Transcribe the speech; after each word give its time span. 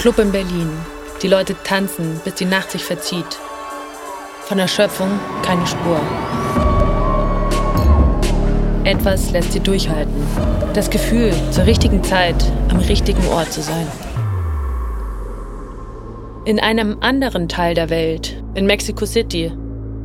Club 0.00 0.18
in 0.18 0.32
Berlin. 0.32 0.70
Die 1.22 1.28
Leute 1.28 1.54
tanzen, 1.62 2.22
bis 2.24 2.36
die 2.36 2.46
Nacht 2.46 2.70
sich 2.70 2.82
verzieht. 2.82 3.38
Von 4.46 4.56
der 4.56 4.66
Schöpfung 4.66 5.10
keine 5.42 5.66
Spur. 5.66 6.00
Etwas 8.84 9.30
lässt 9.30 9.52
sie 9.52 9.60
durchhalten. 9.60 10.14
Das 10.72 10.88
Gefühl, 10.88 11.34
zur 11.50 11.66
richtigen 11.66 12.02
Zeit 12.02 12.42
am 12.70 12.78
richtigen 12.78 13.22
Ort 13.28 13.52
zu 13.52 13.60
sein. 13.60 13.86
In 16.46 16.60
einem 16.60 16.96
anderen 17.00 17.46
Teil 17.50 17.74
der 17.74 17.90
Welt, 17.90 18.42
in 18.54 18.64
Mexico 18.64 19.04
City, 19.04 19.52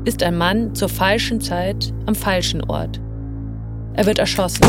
ist 0.04 0.24
ein 0.24 0.38
Mann 0.38 0.76
zur 0.76 0.90
falschen 0.90 1.40
Zeit 1.40 1.94
am 2.06 2.16
falschen 2.16 2.62
Ort. 2.66 3.00
Er 3.94 4.06
wird 4.06 4.20
erschossen. 4.20 4.66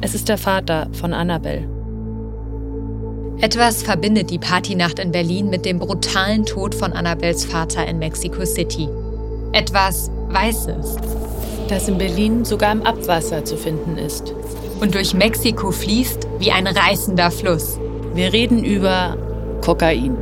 Es 0.00 0.16
ist 0.16 0.28
der 0.28 0.38
Vater 0.38 0.88
von 0.92 1.14
Annabelle. 1.14 1.79
Etwas 3.42 3.82
verbindet 3.82 4.28
die 4.28 4.38
Partynacht 4.38 4.98
in 4.98 5.12
Berlin 5.12 5.48
mit 5.48 5.64
dem 5.64 5.78
brutalen 5.78 6.44
Tod 6.44 6.74
von 6.74 6.92
Annabels 6.92 7.46
Vater 7.46 7.86
in 7.86 7.98
Mexico 7.98 8.44
City. 8.44 8.86
Etwas 9.52 10.10
Weißes. 10.28 10.96
Das 11.66 11.88
in 11.88 11.96
Berlin 11.96 12.44
sogar 12.44 12.70
im 12.72 12.82
Abwasser 12.82 13.42
zu 13.42 13.56
finden 13.56 13.96
ist. 13.96 14.34
Und 14.80 14.94
durch 14.94 15.14
Mexiko 15.14 15.70
fließt 15.70 16.26
wie 16.38 16.50
ein 16.50 16.66
reißender 16.66 17.30
Fluss. 17.30 17.78
Wir 18.12 18.30
reden 18.30 18.62
über 18.62 19.16
Kokain. 19.64 20.18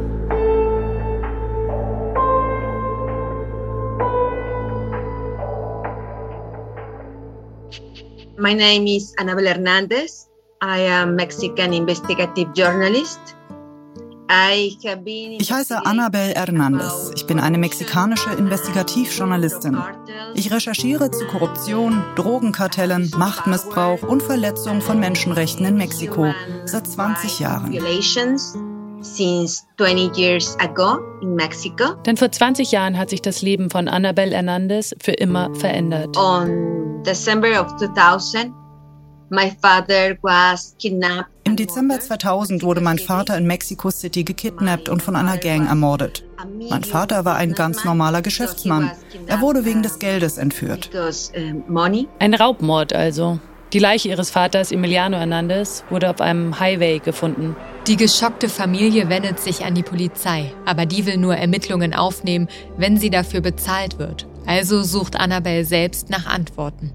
My 8.37 8.55
name 8.55 8.87
is 8.87 9.13
Annabel 9.19 9.49
Hernandez. 9.49 10.28
I 10.63 10.89
am 10.89 11.15
Mexican 11.15 11.73
investigative 11.73 12.51
journalist. 12.53 13.21
Ich 15.39 15.53
heiße 15.53 15.87
Annabel 15.87 16.35
Hernandez. 16.35 17.13
Ich 17.15 17.27
bin 17.27 17.41
eine 17.41 17.57
mexikanische 17.57 18.31
Investigativjournalistin. 18.31 19.79
Ich 20.35 20.53
recherchiere 20.53 21.11
zu 21.11 21.27
Korruption, 21.27 22.05
Drogenkartellen, 22.15 23.11
Machtmissbrauch 23.17 24.03
und 24.03 24.23
Verletzung 24.23 24.83
von 24.83 25.01
Menschenrechten 25.01 25.65
in 25.65 25.77
Mexiko 25.77 26.35
seit 26.67 26.87
20 26.87 27.39
Jahren. 27.41 27.73
Denn 32.05 32.17
vor 32.17 32.33
20 32.33 32.73
Jahren 32.73 32.99
hat 32.99 33.11
sich 33.11 33.23
das 33.23 33.43
Leben 33.43 33.71
von 33.71 33.89
Annabel 33.89 34.33
Hernandez 34.33 34.95
für 35.01 35.13
immer 35.13 35.55
verändert. 35.55 36.17
On 36.19 37.03
December 37.05 37.61
of 37.63 37.77
2000, 37.77 38.53
Im 41.45 41.57
Dezember 41.57 42.01
2000 42.01 42.63
wurde 42.63 42.81
mein 42.81 42.99
Vater 42.99 43.37
in 43.37 43.47
Mexico 43.47 43.91
City 43.91 44.25
gekidnappt 44.25 44.89
und 44.89 45.03
von 45.03 45.17
einer 45.17 45.39
Gang 45.39 45.69
ermordet. 45.69 46.25
Mein 46.71 46.85
Vater 46.85 47.25
war 47.25 47.37
ein 47.37 47.53
ganz 47.53 47.85
normaler 47.85 48.23
Geschäftsmann. 48.23 48.91
Er 49.27 49.41
wurde 49.41 49.65
wegen 49.65 49.83
des 49.83 49.99
Geldes 49.99 50.39
entführt. 50.39 50.91
Ein 52.19 52.35
Raubmord 52.35 52.93
also. 52.93 53.39
Die 53.75 53.79
Leiche 53.79 54.09
ihres 54.09 54.31
Vaters 54.31 54.73
Emiliano 54.73 55.19
Hernandez 55.19 55.85
wurde 55.91 56.09
auf 56.09 56.23
einem 56.23 56.59
Highway 56.59 57.01
gefunden. 57.01 57.55
Die 57.87 57.99
geschockte 57.99 58.49
Familie 58.49 59.11
wendet 59.11 59.41
sich 59.41 59.63
an 59.63 59.75
die 59.75 59.83
Polizei, 59.83 60.53
aber 60.65 60.87
die 60.87 61.05
will 61.05 61.19
nur 61.19 61.37
Ermittlungen 61.37 61.93
aufnehmen, 61.93 62.49
wenn 62.79 62.97
sie 62.97 63.11
dafür 63.11 63.43
bezahlt 63.43 63.99
wird. 63.99 64.27
Also 64.47 64.83
sucht 64.83 65.17
Annabelle 65.17 65.67
selbst 65.67 66.09
nach 66.09 66.25
Antworten. 66.25 66.91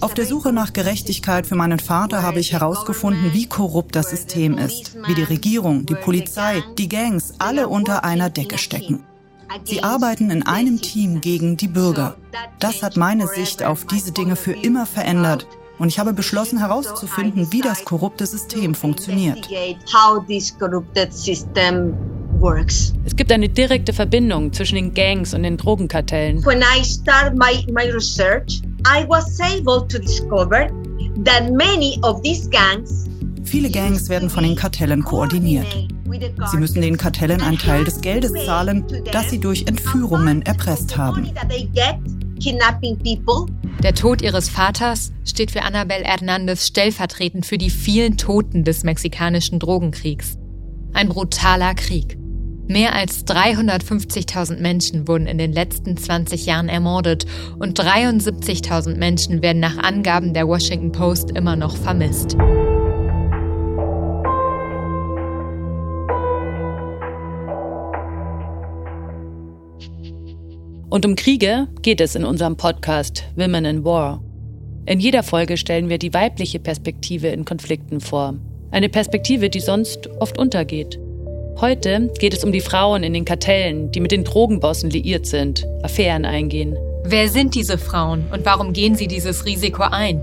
Auf 0.00 0.14
der 0.14 0.26
Suche 0.26 0.52
nach 0.52 0.72
Gerechtigkeit 0.74 1.46
für 1.46 1.54
meinen 1.54 1.78
Vater 1.78 2.22
habe 2.22 2.40
ich 2.40 2.52
herausgefunden, 2.52 3.32
wie 3.32 3.46
korrupt 3.46 3.96
das 3.96 4.10
System 4.10 4.58
ist, 4.58 4.94
wie 5.06 5.14
die 5.14 5.22
Regierung, 5.22 5.86
die 5.86 5.94
Polizei, 5.94 6.62
die 6.76 6.88
Gangs 6.88 7.32
alle 7.38 7.68
unter 7.68 8.04
einer 8.04 8.28
Decke 8.28 8.58
stecken. 8.58 9.06
Sie 9.64 9.82
arbeiten 9.82 10.30
in 10.30 10.44
einem 10.44 10.80
Team 10.80 11.20
gegen 11.20 11.56
die 11.56 11.68
Bürger. 11.68 12.16
Das 12.58 12.82
hat 12.82 12.96
meine 12.96 13.26
Sicht 13.26 13.62
auf 13.62 13.86
diese 13.86 14.12
Dinge 14.12 14.36
für 14.36 14.52
immer 14.52 14.86
verändert. 14.86 15.46
Und 15.78 15.88
ich 15.88 15.98
habe 15.98 16.12
beschlossen 16.12 16.58
herauszufinden, 16.58 17.52
wie 17.52 17.60
das 17.60 17.84
korrupte 17.84 18.26
System 18.26 18.74
funktioniert. 18.74 19.48
Es 23.04 23.16
gibt 23.16 23.32
eine 23.32 23.48
direkte 23.48 23.92
Verbindung 23.92 24.52
zwischen 24.52 24.74
den 24.76 24.94
Gangs 24.94 25.34
und 25.34 25.42
den 25.42 25.56
Drogenkartellen. 25.56 26.44
When 26.44 26.62
I 26.62 26.84
started 26.84 27.36
my, 27.36 27.66
my 27.72 27.90
research, 27.90 28.62
I 28.86 29.04
was 29.08 29.40
able 29.40 29.86
to 29.88 29.98
discover 29.98 30.68
that 31.24 31.50
many 31.52 31.98
of 32.02 32.22
these 32.22 32.48
gangs 32.48 33.06
Viele 33.44 33.70
Gangs 33.70 34.08
werden 34.08 34.30
von 34.30 34.42
den 34.42 34.56
Kartellen 34.56 35.04
koordiniert. 35.04 35.66
Sie 36.50 36.56
müssen 36.56 36.82
den 36.82 36.96
Kartellen 36.96 37.40
einen 37.40 37.58
Teil 37.58 37.84
des 37.84 38.00
Geldes 38.00 38.32
zahlen, 38.44 38.84
das 39.12 39.30
sie 39.30 39.38
durch 39.38 39.66
Entführungen 39.66 40.42
erpresst 40.42 40.96
haben. 40.96 41.30
Der 43.82 43.94
Tod 43.94 44.22
ihres 44.22 44.48
Vaters 44.48 45.12
steht 45.24 45.50
für 45.50 45.62
Annabel 45.62 46.04
Hernandez 46.04 46.66
stellvertretend 46.66 47.46
für 47.46 47.58
die 47.58 47.70
vielen 47.70 48.16
Toten 48.16 48.64
des 48.64 48.84
mexikanischen 48.84 49.58
Drogenkriegs. 49.58 50.36
Ein 50.92 51.08
brutaler 51.08 51.74
Krieg. 51.74 52.18
Mehr 52.66 52.94
als 52.94 53.26
350.000 53.26 54.58
Menschen 54.58 55.06
wurden 55.06 55.26
in 55.26 55.36
den 55.36 55.52
letzten 55.52 55.96
20 55.98 56.46
Jahren 56.46 56.70
ermordet 56.70 57.26
und 57.58 57.78
73.000 57.78 58.96
Menschen 58.96 59.42
werden 59.42 59.60
nach 59.60 59.76
Angaben 59.76 60.32
der 60.32 60.48
Washington 60.48 60.92
Post 60.92 61.30
immer 61.30 61.56
noch 61.56 61.76
vermisst. 61.76 62.36
Und 70.94 71.04
um 71.04 71.16
Kriege 71.16 71.66
geht 71.82 72.00
es 72.00 72.14
in 72.14 72.24
unserem 72.24 72.56
Podcast 72.56 73.24
Women 73.34 73.64
in 73.64 73.84
War. 73.84 74.22
In 74.86 75.00
jeder 75.00 75.24
Folge 75.24 75.56
stellen 75.56 75.88
wir 75.88 75.98
die 75.98 76.14
weibliche 76.14 76.60
Perspektive 76.60 77.26
in 77.30 77.44
Konflikten 77.44 78.00
vor. 78.00 78.36
Eine 78.70 78.88
Perspektive, 78.88 79.50
die 79.50 79.58
sonst 79.58 80.08
oft 80.20 80.38
untergeht. 80.38 81.00
Heute 81.60 82.12
geht 82.20 82.32
es 82.32 82.44
um 82.44 82.52
die 82.52 82.60
Frauen 82.60 83.02
in 83.02 83.12
den 83.12 83.24
Kartellen, 83.24 83.90
die 83.90 83.98
mit 83.98 84.12
den 84.12 84.22
Drogenbossen 84.22 84.88
liiert 84.88 85.26
sind, 85.26 85.66
Affären 85.82 86.24
eingehen. 86.24 86.76
Wer 87.02 87.28
sind 87.28 87.56
diese 87.56 87.76
Frauen 87.76 88.26
und 88.32 88.46
warum 88.46 88.72
gehen 88.72 88.94
sie 88.94 89.08
dieses 89.08 89.46
Risiko 89.46 89.82
ein? 89.82 90.22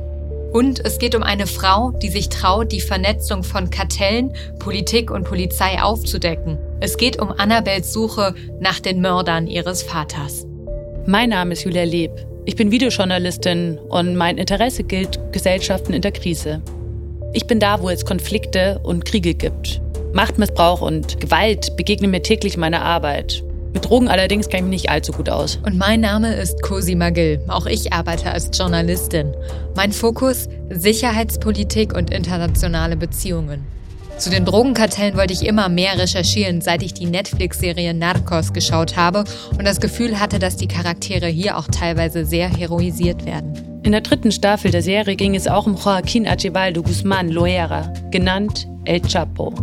Und 0.53 0.85
es 0.85 0.99
geht 0.99 1.15
um 1.15 1.23
eine 1.23 1.47
Frau, 1.47 1.91
die 1.91 2.07
sich 2.07 2.29
traut, 2.29 2.71
die 2.71 2.79
Vernetzung 2.79 3.43
von 3.43 3.71
Kartellen, 3.71 4.31
Politik 4.59 5.11
und 5.11 5.25
Polizei 5.25 5.81
aufzudecken. 5.81 6.57
Es 6.79 6.95
geht 6.95 7.21
um 7.21 7.29
Annabels 7.29 7.91
Suche 7.91 8.35
nach 8.61 8.79
den 8.79 9.01
Mördern 9.01 9.47
ihres 9.47 9.83
Vaters. 9.83 10.45
Mein 11.07 11.29
Name 11.29 11.53
ist 11.53 11.63
Julia 11.63 11.84
Leb. 11.84 12.12
Ich 12.45 12.56
bin 12.56 12.69
Videojournalistin 12.69 13.79
und 13.89 14.16
mein 14.16 14.38
Interesse 14.38 14.84
gilt 14.84 15.19
Gesellschaften 15.31 15.94
in 15.94 16.03
der 16.03 16.12
Krise. 16.12 16.62
Ich 17.34 17.47
bin 17.47 17.59
da, 17.59 17.81
wo 17.81 17.89
es 17.89 18.06
Konflikte 18.06 18.79
und 18.84 19.03
Kriege 19.03 19.34
gibt. 19.34 19.81
Machtmissbrauch 20.13 20.81
und 20.81 21.19
Gewalt 21.19 21.75
begegnen 21.75 22.12
mir 22.12 22.22
täglich 22.22 22.53
in 22.53 22.59
meiner 22.59 22.84
Arbeit. 22.84 23.44
Mit 23.73 23.89
Drogen 23.89 24.09
allerdings 24.09 24.47
kenne 24.47 24.67
ich 24.67 24.69
mich 24.69 24.81
nicht 24.84 24.91
allzu 24.91 25.12
gut 25.12 25.28
aus. 25.28 25.59
Und 25.66 25.75
mein 25.75 26.01
Name 26.01 26.35
ist 26.35 26.62
Cosima 26.62 27.09
Gill. 27.09 27.41
Auch 27.47 27.66
ich 27.66 27.91
arbeite 27.91 28.29
als 28.31 28.56
Journalistin. 28.56 29.33
Mein 29.75 29.94
Fokus 29.94 30.50
Sicherheitspolitik 30.69 31.95
und 31.95 32.13
internationale 32.13 32.95
Beziehungen. 32.95 33.65
Zu 34.21 34.29
den 34.29 34.45
Drogenkartellen 34.45 35.18
wollte 35.18 35.33
ich 35.33 35.47
immer 35.47 35.68
mehr 35.68 35.97
recherchieren, 35.97 36.62
seit 36.62 36.83
ich 36.83 36.94
die 36.94 37.07
Netflix-Serie 37.07 37.95
Narcos 37.95 38.53
geschaut 38.53 38.95
habe 38.95 39.23
und 39.57 39.65
das 39.65 39.81
Gefühl 39.81 40.19
hatte, 40.19 40.38
dass 40.38 40.57
die 40.57 40.68
Charaktere 40.68 41.25
hier 41.25 41.57
auch 41.57 41.65
teilweise 41.65 42.23
sehr 42.23 42.47
heroisiert 42.47 43.25
werden. 43.25 43.81
In 43.81 43.94
der 43.94 44.01
dritten 44.01 44.31
Staffel 44.31 44.69
der 44.69 44.83
Serie 44.83 45.15
ging 45.15 45.33
es 45.33 45.47
auch 45.47 45.65
um 45.65 45.75
Joaquín 45.75 46.29
Archibaldo 46.29 46.81
Guzmán 46.81 47.31
Loera, 47.31 47.91
genannt 48.12 48.68
El 48.85 49.01
Chapo. 49.01 49.56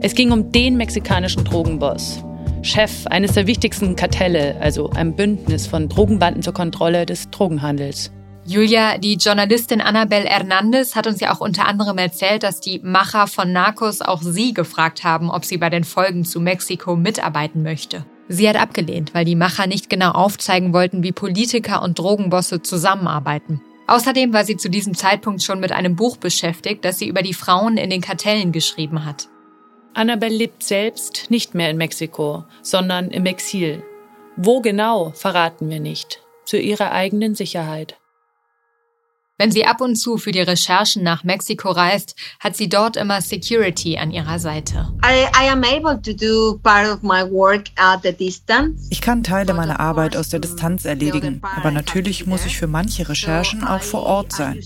Es 0.00 0.16
ging 0.16 0.32
um 0.32 0.50
den 0.50 0.76
mexikanischen 0.76 1.44
Drogenboss, 1.44 2.24
Chef 2.62 3.06
eines 3.06 3.34
der 3.34 3.46
wichtigsten 3.46 3.94
Kartelle, 3.94 4.56
also 4.60 4.90
einem 4.90 5.14
Bündnis 5.14 5.68
von 5.68 5.88
Drogenbanden 5.88 6.42
zur 6.42 6.52
Kontrolle 6.52 7.06
des 7.06 7.30
Drogenhandels. 7.30 8.10
Julia, 8.46 8.98
die 8.98 9.14
Journalistin 9.14 9.80
Annabel 9.80 10.24
Hernandez 10.24 10.96
hat 10.96 11.06
uns 11.06 11.20
ja 11.20 11.32
auch 11.32 11.40
unter 11.40 11.66
anderem 11.66 11.98
erzählt, 11.98 12.42
dass 12.42 12.60
die 12.60 12.80
Macher 12.82 13.26
von 13.26 13.52
Narcos 13.52 14.00
auch 14.00 14.22
sie 14.22 14.54
gefragt 14.54 15.04
haben, 15.04 15.30
ob 15.30 15.44
sie 15.44 15.58
bei 15.58 15.68
den 15.68 15.84
Folgen 15.84 16.24
zu 16.24 16.40
Mexiko 16.40 16.96
mitarbeiten 16.96 17.62
möchte. 17.62 18.06
Sie 18.28 18.48
hat 18.48 18.56
abgelehnt, 18.56 19.14
weil 19.14 19.24
die 19.24 19.36
Macher 19.36 19.66
nicht 19.66 19.90
genau 19.90 20.12
aufzeigen 20.12 20.72
wollten, 20.72 21.02
wie 21.02 21.12
Politiker 21.12 21.82
und 21.82 21.98
Drogenbosse 21.98 22.62
zusammenarbeiten. 22.62 23.60
Außerdem 23.86 24.32
war 24.32 24.44
sie 24.44 24.56
zu 24.56 24.70
diesem 24.70 24.94
Zeitpunkt 24.94 25.42
schon 25.42 25.60
mit 25.60 25.72
einem 25.72 25.96
Buch 25.96 26.16
beschäftigt, 26.16 26.84
das 26.84 26.98
sie 26.98 27.08
über 27.08 27.22
die 27.22 27.34
Frauen 27.34 27.76
in 27.76 27.90
den 27.90 28.00
Kartellen 28.00 28.52
geschrieben 28.52 29.04
hat. 29.04 29.28
Annabelle 29.94 30.36
lebt 30.36 30.62
selbst 30.62 31.26
nicht 31.28 31.54
mehr 31.54 31.70
in 31.70 31.76
Mexiko, 31.76 32.44
sondern 32.62 33.10
im 33.10 33.26
Exil. 33.26 33.82
Wo 34.36 34.60
genau, 34.60 35.10
verraten 35.10 35.68
wir 35.68 35.80
nicht. 35.80 36.20
Zu 36.44 36.56
ihrer 36.56 36.92
eigenen 36.92 37.34
Sicherheit. 37.34 37.99
Wenn 39.40 39.50
sie 39.50 39.64
ab 39.64 39.80
und 39.80 39.96
zu 39.96 40.18
für 40.18 40.32
die 40.32 40.42
Recherchen 40.42 41.02
nach 41.02 41.24
Mexiko 41.24 41.70
reist, 41.70 42.14
hat 42.40 42.56
sie 42.56 42.68
dort 42.68 42.98
immer 42.98 43.22
Security 43.22 43.96
an 43.96 44.10
ihrer 44.10 44.38
Seite. 44.38 44.92
Ich 48.90 49.00
kann 49.00 49.22
Teile 49.22 49.54
meiner 49.54 49.80
Arbeit 49.80 50.14
aus 50.14 50.28
der 50.28 50.40
Distanz 50.40 50.84
erledigen, 50.84 51.40
aber 51.56 51.70
natürlich 51.70 52.26
muss 52.26 52.44
ich 52.44 52.58
für 52.58 52.66
manche 52.66 53.08
Recherchen 53.08 53.64
auch 53.64 53.80
vor 53.80 54.02
Ort 54.02 54.32
sein. 54.32 54.60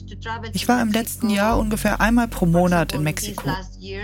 Ich 0.54 0.66
war 0.66 0.82
im 0.82 0.90
letzten 0.90 1.30
Jahr 1.30 1.56
ungefähr 1.56 2.00
einmal 2.00 2.26
pro 2.26 2.44
Monat 2.44 2.94
in 2.94 3.04
Mexiko. 3.04 3.50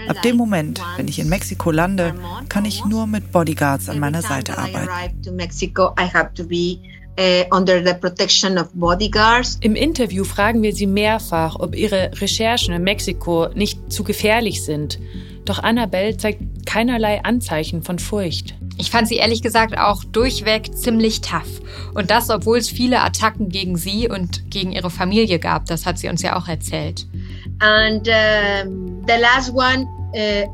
Ab 0.06 0.22
dem 0.22 0.37
Moment, 0.37 0.81
wenn 0.96 1.08
ich 1.08 1.19
in 1.19 1.28
Mexiko 1.28 1.72
lande, 1.72 2.14
kann 2.49 2.64
ich 2.64 2.84
nur 2.84 3.08
mit 3.08 3.32
Bodyguards 3.32 3.88
an 3.88 3.99
meiner 3.99 4.22
Seite 4.22 4.56
arbeiten. 4.56 4.88
Uh, 7.20 7.44
under 7.55 7.84
the 7.84 7.93
protection 7.93 8.56
of 8.56 8.70
bodyguards. 8.72 9.58
Im 9.61 9.75
Interview 9.75 10.25
fragen 10.25 10.62
wir 10.62 10.72
sie 10.72 10.87
mehrfach, 10.87 11.55
ob 11.61 11.76
ihre 11.76 12.11
Recherchen 12.19 12.72
in 12.72 12.82
Mexiko 12.82 13.49
nicht 13.55 13.93
zu 13.93 14.05
gefährlich 14.05 14.64
sind. 14.64 14.99
Doch 15.44 15.58
Annabelle 15.58 16.17
zeigt 16.17 16.40
keinerlei 16.64 17.22
Anzeichen 17.22 17.82
von 17.82 17.99
Furcht. 17.99 18.55
Ich 18.78 18.90
fand 18.90 19.06
sie 19.06 19.17
ehrlich 19.17 19.43
gesagt 19.43 19.76
auch 19.76 20.02
durchweg 20.05 20.75
ziemlich 20.75 21.20
tough. 21.20 21.61
Und 21.93 22.11
das, 22.11 22.31
obwohl 22.31 22.56
es 22.56 22.70
viele 22.70 23.02
Attacken 23.02 23.50
gegen 23.50 23.76
sie 23.76 24.08
und 24.08 24.50
gegen 24.50 24.72
ihre 24.72 24.88
Familie 24.88 25.38
gab. 25.38 25.67
Das 25.67 25.84
hat 25.84 25.99
sie 25.99 26.08
uns 26.08 26.22
ja 26.22 26.38
auch 26.38 26.49
erzählt. 26.49 27.06
And 27.60 28.08
uh, 28.08 28.64
the 29.06 29.20
last 29.20 29.52
one 29.52 29.86
äh, 30.12 30.46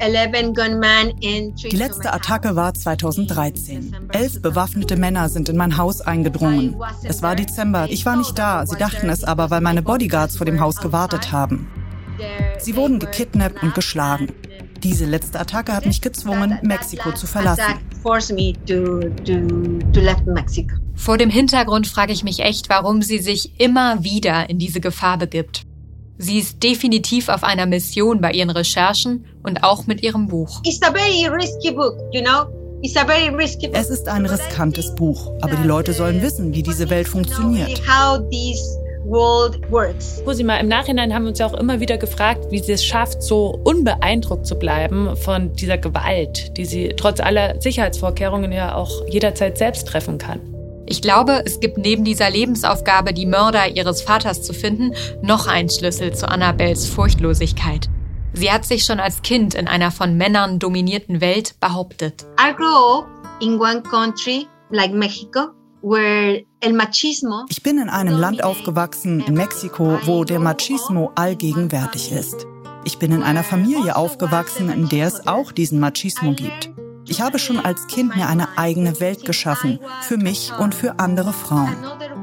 Die 1.70 1.76
letzte 1.76 2.12
Attacke 2.12 2.56
war 2.56 2.74
2013. 2.74 4.08
Elf 4.12 4.42
bewaffnete 4.42 4.96
Männer 4.96 5.28
sind 5.28 5.48
in 5.48 5.56
mein 5.56 5.78
Haus 5.78 6.00
eingedrungen. 6.00 6.76
Es 7.04 7.22
war 7.22 7.36
Dezember. 7.36 7.86
Ich 7.88 8.04
war 8.04 8.16
nicht 8.16 8.38
da. 8.38 8.66
Sie 8.66 8.76
dachten 8.76 9.08
es 9.08 9.24
aber, 9.24 9.50
weil 9.50 9.60
meine 9.62 9.82
Bodyguards 9.82 10.36
vor 10.36 10.46
dem 10.46 10.60
Haus 10.60 10.76
gewartet 10.76 11.32
haben. 11.32 11.68
Sie 12.58 12.76
wurden 12.76 12.98
gekidnappt 12.98 13.62
und 13.62 13.74
geschlagen. 13.74 14.28
Diese 14.82 15.06
letzte 15.06 15.40
Attacke 15.40 15.72
hat 15.72 15.86
mich 15.86 16.02
gezwungen, 16.02 16.58
Mexiko 16.62 17.12
zu 17.12 17.26
verlassen. 17.26 17.62
Vor 20.94 21.18
dem 21.18 21.30
Hintergrund 21.30 21.86
frage 21.86 22.12
ich 22.12 22.24
mich 22.24 22.40
echt, 22.40 22.68
warum 22.68 23.02
sie 23.02 23.18
sich 23.18 23.58
immer 23.60 24.04
wieder 24.04 24.50
in 24.50 24.58
diese 24.58 24.80
Gefahr 24.80 25.18
begibt. 25.18 25.65
Sie 26.18 26.38
ist 26.38 26.62
definitiv 26.62 27.28
auf 27.28 27.44
einer 27.44 27.66
Mission 27.66 28.20
bei 28.20 28.32
ihren 28.32 28.50
Recherchen 28.50 29.26
und 29.42 29.62
auch 29.62 29.86
mit 29.86 30.02
ihrem 30.02 30.28
Buch. 30.28 30.62
Es 33.74 33.90
ist 33.90 34.08
ein 34.08 34.26
riskantes 34.26 34.94
Buch, 34.94 35.32
aber 35.40 35.56
die 35.56 35.66
Leute 35.66 35.92
sollen 35.92 36.22
wissen, 36.22 36.54
wie 36.54 36.62
diese 36.62 36.88
Welt 36.90 37.08
funktioniert. 37.08 37.68
Cosima, 40.24 40.56
im 40.56 40.68
Nachhinein 40.68 41.14
haben 41.14 41.24
wir 41.24 41.28
uns 41.30 41.38
ja 41.38 41.46
auch 41.46 41.54
immer 41.54 41.80
wieder 41.80 41.96
gefragt, 41.96 42.46
wie 42.50 42.58
sie 42.58 42.72
es 42.72 42.84
schafft, 42.84 43.22
so 43.22 43.60
unbeeindruckt 43.64 44.46
zu 44.46 44.56
bleiben 44.56 45.16
von 45.16 45.52
dieser 45.52 45.78
Gewalt, 45.78 46.56
die 46.56 46.64
sie 46.64 46.88
trotz 46.96 47.20
aller 47.20 47.60
Sicherheitsvorkehrungen 47.60 48.52
ja 48.52 48.74
auch 48.74 49.06
jederzeit 49.08 49.58
selbst 49.58 49.86
treffen 49.86 50.18
kann. 50.18 50.40
Ich 50.86 51.02
glaube, 51.02 51.42
es 51.44 51.60
gibt 51.60 51.78
neben 51.78 52.04
dieser 52.04 52.30
Lebensaufgabe, 52.30 53.12
die 53.12 53.26
Mörder 53.26 53.68
ihres 53.74 54.02
Vaters 54.02 54.42
zu 54.42 54.52
finden, 54.52 54.92
noch 55.22 55.46
einen 55.46 55.68
Schlüssel 55.68 56.14
zu 56.14 56.28
Annabels 56.28 56.88
Furchtlosigkeit. 56.88 57.88
Sie 58.32 58.50
hat 58.50 58.64
sich 58.64 58.84
schon 58.84 59.00
als 59.00 59.22
Kind 59.22 59.54
in 59.54 59.66
einer 59.66 59.90
von 59.90 60.16
Männern 60.16 60.58
dominierten 60.58 61.20
Welt 61.20 61.58
behauptet. 61.60 62.26
I 62.38 62.54
grew 62.54 63.00
up 63.00 63.06
in 63.40 63.60
one 63.60 63.82
country 63.82 64.46
like 64.70 64.92
Mexico 64.92 65.50
ich 67.48 67.62
bin 67.62 67.78
in 67.78 67.88
einem 67.88 68.18
Land 68.18 68.42
aufgewachsen, 68.42 69.20
in 69.20 69.34
Mexiko, 69.34 70.00
wo 70.04 70.24
der 70.24 70.40
Machismo 70.40 71.12
allgegenwärtig 71.14 72.10
ist. 72.10 72.44
Ich 72.84 72.98
bin 72.98 73.12
in 73.12 73.22
einer 73.22 73.44
Familie 73.44 73.94
aufgewachsen, 73.94 74.68
in 74.70 74.88
der 74.88 75.06
es 75.06 75.28
auch 75.28 75.52
diesen 75.52 75.78
Machismo 75.78 76.32
gibt. 76.32 76.70
Ich 77.08 77.20
habe 77.20 77.38
schon 77.38 77.58
als 77.58 77.86
Kind 77.86 78.16
mir 78.16 78.26
eine 78.26 78.58
eigene 78.58 78.98
Welt 79.00 79.24
geschaffen, 79.24 79.78
für 80.02 80.16
mich 80.16 80.52
und 80.58 80.74
für 80.74 80.98
andere 80.98 81.32
Frauen. 81.32 81.76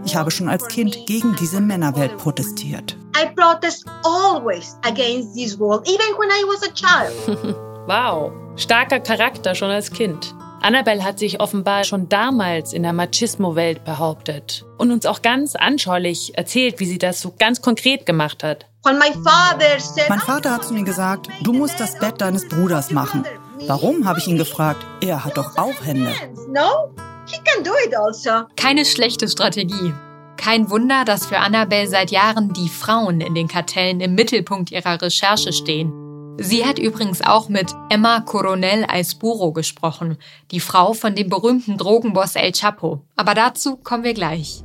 Ich 0.06 0.16
habe 0.16 0.30
schon 0.30 0.50
als 0.50 0.68
Kind 0.68 1.06
gegen 1.06 1.36
diese 1.38 1.62
Männerwelt 1.62 2.18
protestiert. 2.18 2.98
I 3.16 3.28
protest 3.36 3.86
always 4.04 4.78
against 4.84 5.36
this 5.36 5.58
world, 5.58 5.88
even 5.88 6.18
when 6.18 6.30
I 6.30 6.44
was 6.48 6.64
a 6.64 6.74
child. 6.74 7.56
wow, 7.88 8.32
starker 8.58 9.00
Charakter 9.00 9.56
schon 9.56 9.70
als 9.70 9.92
Kind. 9.92 10.36
Annabelle 10.62 11.04
hat 11.04 11.20
sich 11.20 11.40
offenbar 11.40 11.84
schon 11.84 12.10
damals 12.10 12.74
in 12.74 12.84
der 12.84 12.94
Machismo-Welt 12.94 13.84
behauptet 13.84 14.66
und 14.78 14.92
uns 14.92 15.06
auch 15.06 15.22
ganz 15.22 15.56
anschaulich 15.56 16.38
erzählt, 16.38 16.80
wie 16.80 16.86
sie 16.86 16.98
das 16.98 17.22
so 17.22 17.34
ganz 17.38 17.62
konkret 17.62 18.06
gemacht 18.06 18.44
hat. 18.44 18.66
Mein 18.86 19.14
Vater 20.20 20.52
hat 20.52 20.66
zu 20.66 20.74
mir 20.74 20.84
gesagt, 20.84 21.28
du 21.42 21.54
musst 21.54 21.80
das 21.80 22.00
Bett 22.00 22.20
deines 22.20 22.48
Bruders 22.48 22.92
machen. 22.92 23.26
Warum, 23.68 24.08
habe 24.08 24.20
ich 24.20 24.28
ihn 24.28 24.38
gefragt. 24.38 24.86
Er 25.02 25.24
hat 25.24 25.38
doch 25.38 25.58
auch 25.58 25.86
Hände. 25.86 26.12
Also. 27.96 28.46
Keine 28.56 28.86
schlechte 28.86 29.28
Strategie. 29.28 29.94
Kein 30.38 30.70
Wunder, 30.70 31.06
dass 31.06 31.28
für 31.28 31.38
Annabelle 31.38 31.88
seit 31.88 32.12
Jahren 32.12 32.52
die 32.54 32.68
Frauen 32.68 33.22
in 33.22 33.34
den 33.34 33.48
Kartellen 33.48 34.02
im 34.02 34.16
Mittelpunkt 34.16 34.72
ihrer 34.72 35.02
Recherche 35.02 35.54
stehen. 35.54 35.94
Sie 36.40 36.66
hat 36.66 36.80
übrigens 36.80 37.22
auch 37.22 37.48
mit 37.48 37.74
Emma 37.90 38.20
Coronel 38.22 38.86
Aisburo 38.88 39.54
gesprochen, 39.54 40.18
die 40.52 40.60
Frau 40.60 40.94
von 40.94 41.16
dem 41.16 41.30
berühmten 41.30 41.78
Drogenboss 41.78 42.36
El 42.36 42.52
Chapo. 42.52 43.02
Aber 43.16 43.36
dazu 43.36 43.78
kommen 43.78 44.04
wir 44.04 44.16
gleich. 44.16 44.64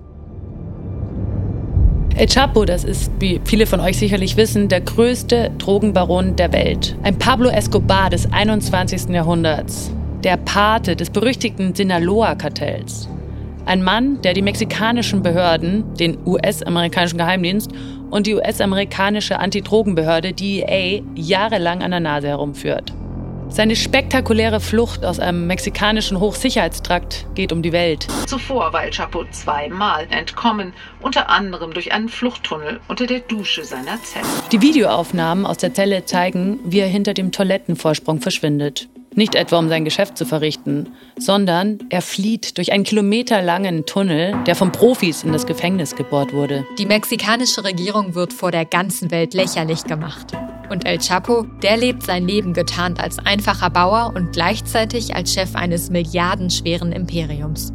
El 2.19 2.27
Chapo, 2.27 2.65
das 2.65 2.83
ist, 2.83 3.13
wie 3.21 3.41
viele 3.45 3.65
von 3.65 3.79
euch 3.79 3.97
sicherlich 3.97 4.37
wissen, 4.37 4.69
der 4.69 4.81
größte 4.81 5.53
Drogenbaron 5.57 6.35
der 6.35 6.53
Welt. 6.53 6.97
Ein 7.05 7.17
Pablo 7.17 7.49
Escobar 7.49 8.11
des 8.11 8.33
21. 8.33 9.11
Jahrhunderts. 9.11 9.93
Der 10.25 10.37
Pate 10.37 10.97
des 10.97 11.11
berüchtigten 11.11 11.77
Sinaloa-Kartells. 11.77 13.09
Ein 13.67 13.85
Mann, 13.85 14.21
der 14.23 14.35
die 14.35 14.43
mexikanischen 14.43 15.23
Behörden, 15.23 15.95
den 15.95 16.19
US-amerikanischen 16.27 17.19
Geheimdienst 17.19 17.71
und 18.11 18.27
die 18.27 18.35
US-amerikanische 18.35 19.39
Antidrogenbehörde 19.39 20.33
DEA 20.33 21.01
jahrelang 21.15 21.85
an 21.85 21.93
der 21.93 22.01
Nase 22.01 22.27
herumführt. 22.27 22.93
Seine 23.51 23.77
spektakuläre 23.77 24.61
Flucht 24.61 25.05
aus 25.05 25.19
einem 25.19 25.47
mexikanischen 25.47 26.21
Hochsicherheitstrakt 26.21 27.27
geht 27.35 27.51
um 27.51 27.63
die 27.63 27.73
Welt. 27.73 28.07
Zuvor 28.27 28.73
war 28.73 28.85
El 28.85 28.91
Chapo 28.91 29.25
zweimal 29.31 30.07
entkommen, 30.11 30.73
unter 31.01 31.29
anderem 31.29 31.73
durch 31.73 31.93
einen 31.93 32.09
Fluchttunnel 32.09 32.81
unter 32.89 33.07
der 33.07 33.21
Dusche 33.21 33.65
seiner 33.65 34.01
Zelle. 34.03 34.27
Die 34.53 34.61
Videoaufnahmen 34.61 35.47
aus 35.47 35.57
der 35.57 35.75
Zelle 35.75 36.05
zeigen, 36.05 36.61
wie 36.65 36.81
er 36.81 36.89
hinter 36.89 37.15
dem 37.15 37.33
Toilettenvorsprung 37.33 38.21
verschwindet. 38.21 38.89
Nicht 39.19 39.35
etwa, 39.35 39.59
um 39.59 39.69
sein 39.69 39.85
Geschäft 39.85 40.17
zu 40.17 40.25
verrichten, 40.25 40.91
sondern 41.19 41.81
er 41.91 42.03
flieht 42.03 42.57
durch 42.57 42.71
einen 42.71 42.85
kilometerlangen 42.85 43.85
Tunnel, 43.85 44.37
der 44.47 44.55
von 44.55 44.71
Profis 44.71 45.25
in 45.25 45.33
das 45.33 45.45
Gefängnis 45.45 45.97
gebohrt 45.97 46.33
wurde. 46.33 46.65
Die 46.79 46.87
mexikanische 46.87 47.65
Regierung 47.65 48.15
wird 48.15 48.33
vor 48.33 48.53
der 48.53 48.65
ganzen 48.65 49.11
Welt 49.11 49.35
lächerlich 49.35 49.83
gemacht. 49.83 50.35
Und 50.71 50.87
El 50.87 50.99
Chapo, 50.99 51.43
der 51.65 51.77
lebt 51.77 52.05
sein 52.05 52.29
Leben 52.29 52.53
getarnt 52.53 53.01
als 53.01 53.19
einfacher 53.19 53.71
Bauer 53.71 54.13
und 54.15 54.33
gleichzeitig 54.33 55.17
als 55.17 55.35
Chef 55.35 55.57
eines 55.57 55.91
milliardenschweren 55.91 56.93
Imperiums. 56.93 57.73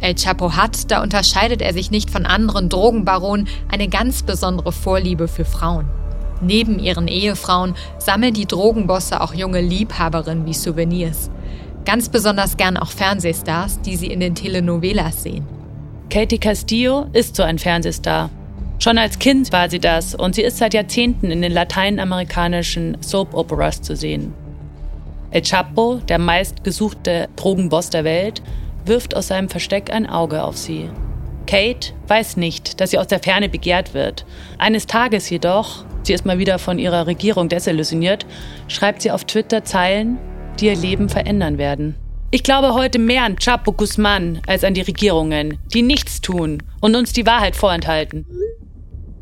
El 0.00 0.16
Chapo 0.16 0.56
hat, 0.56 0.90
da 0.90 1.04
unterscheidet 1.04 1.62
er 1.62 1.72
sich 1.72 1.92
nicht 1.92 2.10
von 2.10 2.26
anderen 2.26 2.68
Drogenbaronen, 2.68 3.46
eine 3.70 3.88
ganz 3.88 4.24
besondere 4.24 4.72
Vorliebe 4.72 5.28
für 5.28 5.44
Frauen. 5.44 5.88
Neben 6.42 6.80
ihren 6.80 7.06
Ehefrauen 7.06 7.74
sammeln 7.98 8.34
die 8.34 8.46
Drogenbosse 8.46 9.20
auch 9.20 9.32
junge 9.32 9.60
Liebhaberinnen 9.60 10.44
wie 10.44 10.54
Souvenirs. 10.54 11.30
Ganz 11.84 12.08
besonders 12.08 12.56
gern 12.56 12.76
auch 12.76 12.90
Fernsehstars, 12.90 13.80
die 13.80 13.96
sie 13.96 14.08
in 14.08 14.20
den 14.20 14.34
Telenovelas 14.34 15.22
sehen. 15.22 15.46
Katie 16.10 16.38
Castillo 16.38 17.06
ist 17.12 17.36
so 17.36 17.42
ein 17.42 17.58
Fernsehstar. 17.58 18.28
Schon 18.80 18.98
als 18.98 19.20
Kind 19.20 19.52
war 19.52 19.70
sie 19.70 19.78
das 19.78 20.14
und 20.14 20.34
sie 20.34 20.42
ist 20.42 20.58
seit 20.58 20.74
Jahrzehnten 20.74 21.30
in 21.30 21.40
den 21.40 21.52
lateinamerikanischen 21.52 22.98
Soap-Operas 23.00 23.80
zu 23.80 23.94
sehen. 23.94 24.34
El 25.30 25.42
Chapo, 25.42 26.00
der 26.08 26.18
meistgesuchte 26.18 27.28
Drogenboss 27.36 27.90
der 27.90 28.04
Welt, 28.04 28.42
wirft 28.84 29.16
aus 29.16 29.28
seinem 29.28 29.48
Versteck 29.48 29.92
ein 29.92 30.08
Auge 30.08 30.42
auf 30.42 30.56
sie. 30.56 30.90
Kate 31.46 31.92
weiß 32.08 32.36
nicht, 32.36 32.80
dass 32.80 32.90
sie 32.90 32.98
aus 32.98 33.06
der 33.06 33.20
Ferne 33.20 33.48
begehrt 33.48 33.94
wird. 33.94 34.26
Eines 34.58 34.86
Tages 34.86 35.30
jedoch 35.30 35.84
sie 36.02 36.12
ist 36.12 36.26
mal 36.26 36.38
wieder 36.38 36.58
von 36.58 36.78
ihrer 36.78 37.06
Regierung 37.06 37.48
desillusioniert, 37.48 38.26
schreibt 38.68 39.02
sie 39.02 39.10
auf 39.10 39.24
Twitter 39.24 39.64
Zeilen, 39.64 40.18
die 40.60 40.66
ihr 40.66 40.76
Leben 40.76 41.08
verändern 41.08 41.58
werden. 41.58 41.94
Ich 42.30 42.42
glaube 42.42 42.72
heute 42.72 42.98
mehr 42.98 43.24
an 43.24 43.36
Chapo 43.36 43.72
Guzman 43.72 44.40
als 44.46 44.64
an 44.64 44.74
die 44.74 44.80
Regierungen, 44.80 45.58
die 45.74 45.82
nichts 45.82 46.22
tun 46.22 46.62
und 46.80 46.94
uns 46.94 47.12
die 47.12 47.26
Wahrheit 47.26 47.56
vorenthalten. 47.56 48.24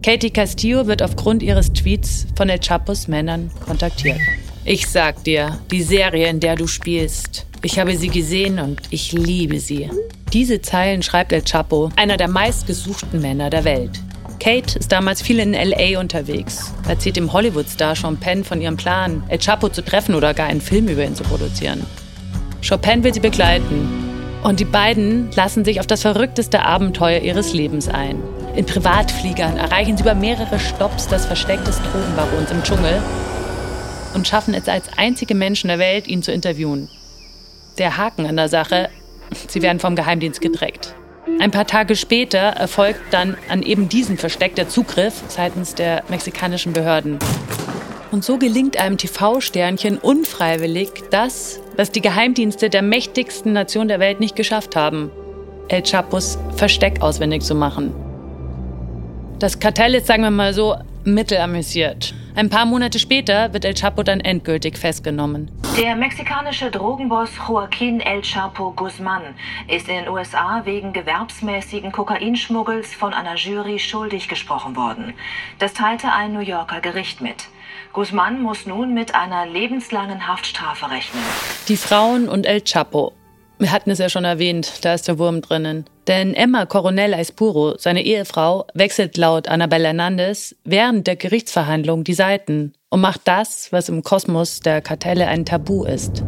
Katie 0.02 0.30
Castillo 0.30 0.86
wird 0.86 1.02
aufgrund 1.02 1.42
ihres 1.42 1.72
Tweets 1.72 2.26
von 2.36 2.48
El 2.48 2.60
Chapos 2.60 3.08
Männern 3.08 3.50
kontaktiert. 3.66 4.20
Ich 4.64 4.86
sag 4.86 5.24
dir, 5.24 5.58
die 5.70 5.82
Serie, 5.82 6.28
in 6.28 6.40
der 6.40 6.54
du 6.54 6.66
spielst, 6.66 7.46
ich 7.62 7.78
habe 7.78 7.96
sie 7.96 8.08
gesehen 8.08 8.58
und 8.58 8.80
ich 8.90 9.12
liebe 9.12 9.60
sie. 9.60 9.90
Diese 10.32 10.62
Zeilen 10.62 11.02
schreibt 11.02 11.32
El 11.32 11.42
Chapo, 11.42 11.90
einer 11.96 12.16
der 12.16 12.28
meistgesuchten 12.28 13.20
Männer 13.20 13.50
der 13.50 13.64
Welt. 13.64 14.00
Kate 14.40 14.78
ist 14.78 14.90
damals 14.90 15.20
viel 15.20 15.38
in 15.38 15.52
LA 15.52 16.00
unterwegs, 16.00 16.72
erzählt 16.88 17.16
dem 17.16 17.32
Hollywood-Star 17.32 17.94
Penn 18.18 18.42
von 18.42 18.60
ihrem 18.60 18.78
Plan, 18.78 19.22
El 19.28 19.38
Chapo 19.38 19.68
zu 19.68 19.84
treffen 19.84 20.14
oder 20.14 20.32
gar 20.32 20.46
einen 20.46 20.62
Film 20.62 20.88
über 20.88 21.04
ihn 21.04 21.14
zu 21.14 21.22
produzieren. 21.22 21.84
Penn 22.80 23.04
will 23.04 23.12
sie 23.12 23.20
begleiten. 23.20 24.08
Und 24.42 24.58
die 24.58 24.64
beiden 24.64 25.30
lassen 25.32 25.66
sich 25.66 25.78
auf 25.78 25.86
das 25.86 26.00
verrückteste 26.00 26.62
Abenteuer 26.62 27.20
ihres 27.20 27.52
Lebens 27.52 27.88
ein. 27.88 28.22
In 28.56 28.64
Privatfliegern 28.64 29.58
erreichen 29.58 29.98
sie 29.98 30.02
über 30.02 30.14
mehrere 30.14 30.58
Stopps 30.58 31.06
das 31.06 31.26
Versteck 31.26 31.62
des 31.66 31.78
Drogenbarons 31.82 32.50
im 32.50 32.62
Dschungel 32.62 33.02
und 34.14 34.26
schaffen 34.26 34.54
es 34.54 34.68
als 34.68 34.86
einzige 34.96 35.34
Menschen 35.34 35.68
der 35.68 35.78
Welt, 35.78 36.08
ihn 36.08 36.22
zu 36.22 36.32
interviewen. 36.32 36.88
Der 37.76 37.98
Haken 37.98 38.24
an 38.24 38.36
der 38.36 38.48
Sache, 38.48 38.88
sie 39.48 39.60
werden 39.60 39.80
vom 39.80 39.94
Geheimdienst 39.94 40.40
gedreckt. 40.40 40.94
Ein 41.38 41.50
paar 41.50 41.66
Tage 41.66 41.96
später 41.96 42.38
erfolgt 42.38 43.00
dann 43.10 43.36
an 43.48 43.62
eben 43.62 43.88
diesen 43.88 44.16
Versteck 44.16 44.54
der 44.54 44.68
Zugriff 44.68 45.22
seitens 45.28 45.74
der 45.74 46.02
mexikanischen 46.08 46.72
Behörden. 46.72 47.18
Und 48.10 48.24
so 48.24 48.38
gelingt 48.38 48.78
einem 48.78 48.96
TV-Sternchen 48.96 49.98
unfreiwillig 49.98 50.90
das, 51.10 51.60
was 51.76 51.92
die 51.92 52.00
Geheimdienste 52.00 52.70
der 52.70 52.82
mächtigsten 52.82 53.52
Nation 53.52 53.88
der 53.88 54.00
Welt 54.00 54.18
nicht 54.20 54.34
geschafft 54.34 54.76
haben. 54.76 55.10
El 55.68 55.82
Chapos 55.82 56.38
Versteck 56.56 57.02
auswendig 57.02 57.42
zu 57.42 57.54
machen. 57.54 57.94
Das 59.38 59.60
Kartell 59.60 59.94
ist, 59.94 60.06
sagen 60.06 60.22
wir 60.22 60.30
mal 60.30 60.52
so, 60.52 60.76
mittelamüsiert. 61.04 62.14
Ein 62.34 62.50
paar 62.50 62.66
Monate 62.66 62.98
später 62.98 63.52
wird 63.52 63.64
El 63.64 63.74
Chapo 63.74 64.02
dann 64.02 64.20
endgültig 64.20 64.76
festgenommen. 64.76 65.50
Der 65.80 65.96
mexikanische 65.96 66.70
Drogenboss 66.70 67.30
Joaquín 67.38 68.00
El 68.00 68.20
Chapo 68.20 68.74
Guzmán 68.76 69.22
ist 69.66 69.88
in 69.88 69.94
den 69.94 70.08
USA 70.08 70.60
wegen 70.66 70.92
gewerbsmäßigen 70.92 71.90
Kokainschmuggels 71.90 72.92
von 72.92 73.14
einer 73.14 73.36
Jury 73.36 73.78
schuldig 73.78 74.28
gesprochen 74.28 74.76
worden. 74.76 75.14
Das 75.58 75.72
teilte 75.72 76.12
ein 76.12 76.34
New 76.34 76.40
Yorker 76.40 76.82
Gericht 76.82 77.22
mit. 77.22 77.48
Guzmán 77.94 78.40
muss 78.40 78.66
nun 78.66 78.92
mit 78.92 79.14
einer 79.14 79.46
lebenslangen 79.46 80.28
Haftstrafe 80.28 80.90
rechnen. 80.90 81.22
Die 81.68 81.78
Frauen 81.78 82.28
und 82.28 82.44
El 82.44 82.60
Chapo. 82.60 83.14
Wir 83.60 83.72
hatten 83.72 83.90
es 83.90 83.98
ja 83.98 84.08
schon 84.08 84.24
erwähnt, 84.24 84.72
da 84.86 84.94
ist 84.94 85.06
der 85.06 85.18
Wurm 85.18 85.42
drinnen. 85.42 85.84
Denn 86.06 86.32
Emma 86.32 86.64
Coronel 86.64 87.12
Aispuro, 87.12 87.76
seine 87.76 88.02
Ehefrau, 88.02 88.66
wechselt 88.72 89.18
laut 89.18 89.48
Annabelle 89.48 89.88
Hernandez 89.88 90.56
während 90.64 91.06
der 91.06 91.16
Gerichtsverhandlung 91.16 92.02
die 92.02 92.14
Seiten 92.14 92.72
und 92.88 93.02
macht 93.02 93.20
das, 93.24 93.70
was 93.70 93.90
im 93.90 94.02
Kosmos 94.02 94.60
der 94.60 94.80
Kartelle 94.80 95.28
ein 95.28 95.44
Tabu 95.44 95.84
ist. 95.84 96.24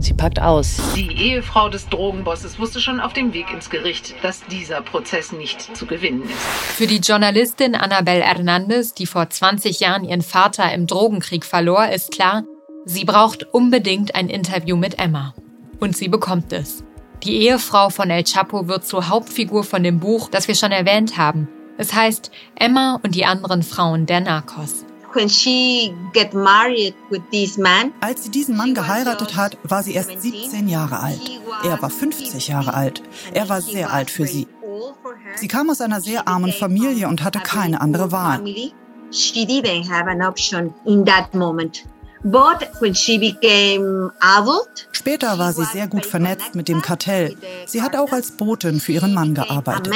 Sie 0.00 0.14
packt 0.14 0.42
aus. 0.42 0.78
Die 0.96 1.16
Ehefrau 1.16 1.68
des 1.68 1.88
Drogenbosses 1.90 2.58
wusste 2.58 2.80
schon 2.80 2.98
auf 2.98 3.12
dem 3.12 3.32
Weg 3.32 3.52
ins 3.52 3.70
Gericht, 3.70 4.12
dass 4.22 4.44
dieser 4.50 4.82
Prozess 4.82 5.30
nicht 5.30 5.76
zu 5.76 5.86
gewinnen 5.86 6.24
ist. 6.24 6.32
Für 6.76 6.88
die 6.88 6.98
Journalistin 6.98 7.76
Annabelle 7.76 8.24
Hernandez, 8.24 8.94
die 8.94 9.06
vor 9.06 9.30
20 9.30 9.78
Jahren 9.78 10.02
ihren 10.02 10.22
Vater 10.22 10.74
im 10.74 10.88
Drogenkrieg 10.88 11.44
verlor, 11.44 11.86
ist 11.90 12.10
klar, 12.10 12.42
sie 12.84 13.04
braucht 13.04 13.44
unbedingt 13.54 14.16
ein 14.16 14.28
Interview 14.28 14.76
mit 14.76 14.98
Emma. 14.98 15.34
Und 15.84 15.94
sie 15.94 16.08
bekommt 16.08 16.50
es. 16.54 16.82
Die 17.24 17.42
Ehefrau 17.42 17.90
von 17.90 18.08
El 18.08 18.24
Chapo 18.24 18.68
wird 18.68 18.86
zur 18.86 19.10
Hauptfigur 19.10 19.64
von 19.64 19.82
dem 19.82 20.00
Buch, 20.00 20.30
das 20.30 20.48
wir 20.48 20.54
schon 20.54 20.72
erwähnt 20.72 21.18
haben. 21.18 21.46
Es 21.76 21.92
heißt 21.92 22.30
Emma 22.54 22.98
und 23.02 23.14
die 23.14 23.26
anderen 23.26 23.62
Frauen 23.62 24.06
der 24.06 24.22
Narcos. 24.22 24.86
Als 25.12 25.44
sie 25.44 25.90
diesen 28.30 28.56
Mann 28.56 28.74
geheiratet 28.74 29.36
hat, 29.36 29.58
war 29.62 29.82
sie 29.82 29.92
erst 29.92 30.22
17 30.22 30.68
Jahre 30.68 31.00
alt. 31.00 31.20
Er 31.62 31.82
war 31.82 31.90
50 31.90 32.48
Jahre 32.48 32.72
alt. 32.72 33.02
Er 33.34 33.50
war 33.50 33.60
sehr 33.60 33.92
alt 33.92 34.10
für 34.10 34.26
sie. 34.26 34.48
Sie 35.34 35.48
kam 35.48 35.68
aus 35.68 35.82
einer 35.82 36.00
sehr 36.00 36.26
armen 36.26 36.52
Familie 36.52 37.08
und 37.08 37.22
hatte 37.22 37.40
keine 37.40 37.82
andere 37.82 38.10
Wahl. 38.10 38.42
She 39.10 39.44
didn't 39.44 39.90
have 39.90 40.08
an 40.08 40.22
option 40.22 40.72
in 40.86 41.04
that 41.04 41.34
moment. 41.34 41.84
Später 44.92 45.38
war 45.38 45.52
sie 45.52 45.64
sehr 45.66 45.86
gut 45.88 46.06
vernetzt 46.06 46.54
mit 46.54 46.68
dem 46.68 46.80
Kartell. 46.80 47.36
Sie 47.66 47.82
hat 47.82 47.94
auch 47.94 48.12
als 48.12 48.30
Botin 48.32 48.80
für 48.80 48.92
ihren 48.92 49.12
Mann 49.12 49.34
gearbeitet. 49.34 49.92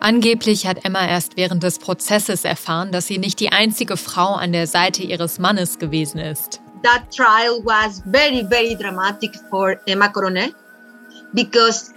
Angeblich 0.00 0.66
hat 0.66 0.84
Emma 0.84 1.06
erst 1.06 1.38
während 1.38 1.62
des 1.62 1.78
Prozesses 1.78 2.44
erfahren, 2.44 2.92
dass 2.92 3.06
sie 3.06 3.16
nicht 3.16 3.40
die 3.40 3.52
einzige 3.52 3.96
Frau 3.96 4.34
an 4.34 4.52
der 4.52 4.66
Seite 4.66 5.02
ihres 5.02 5.38
Mannes 5.38 5.78
gewesen 5.78 6.18
ist. 6.18 6.60
That 6.82 7.10
trial 7.10 7.64
was 7.64 8.02
very, 8.04 8.46
very 8.46 8.76
dramatic 8.76 9.32
for 9.48 9.76
Emma 9.86 10.08
Coronel. 10.08 10.52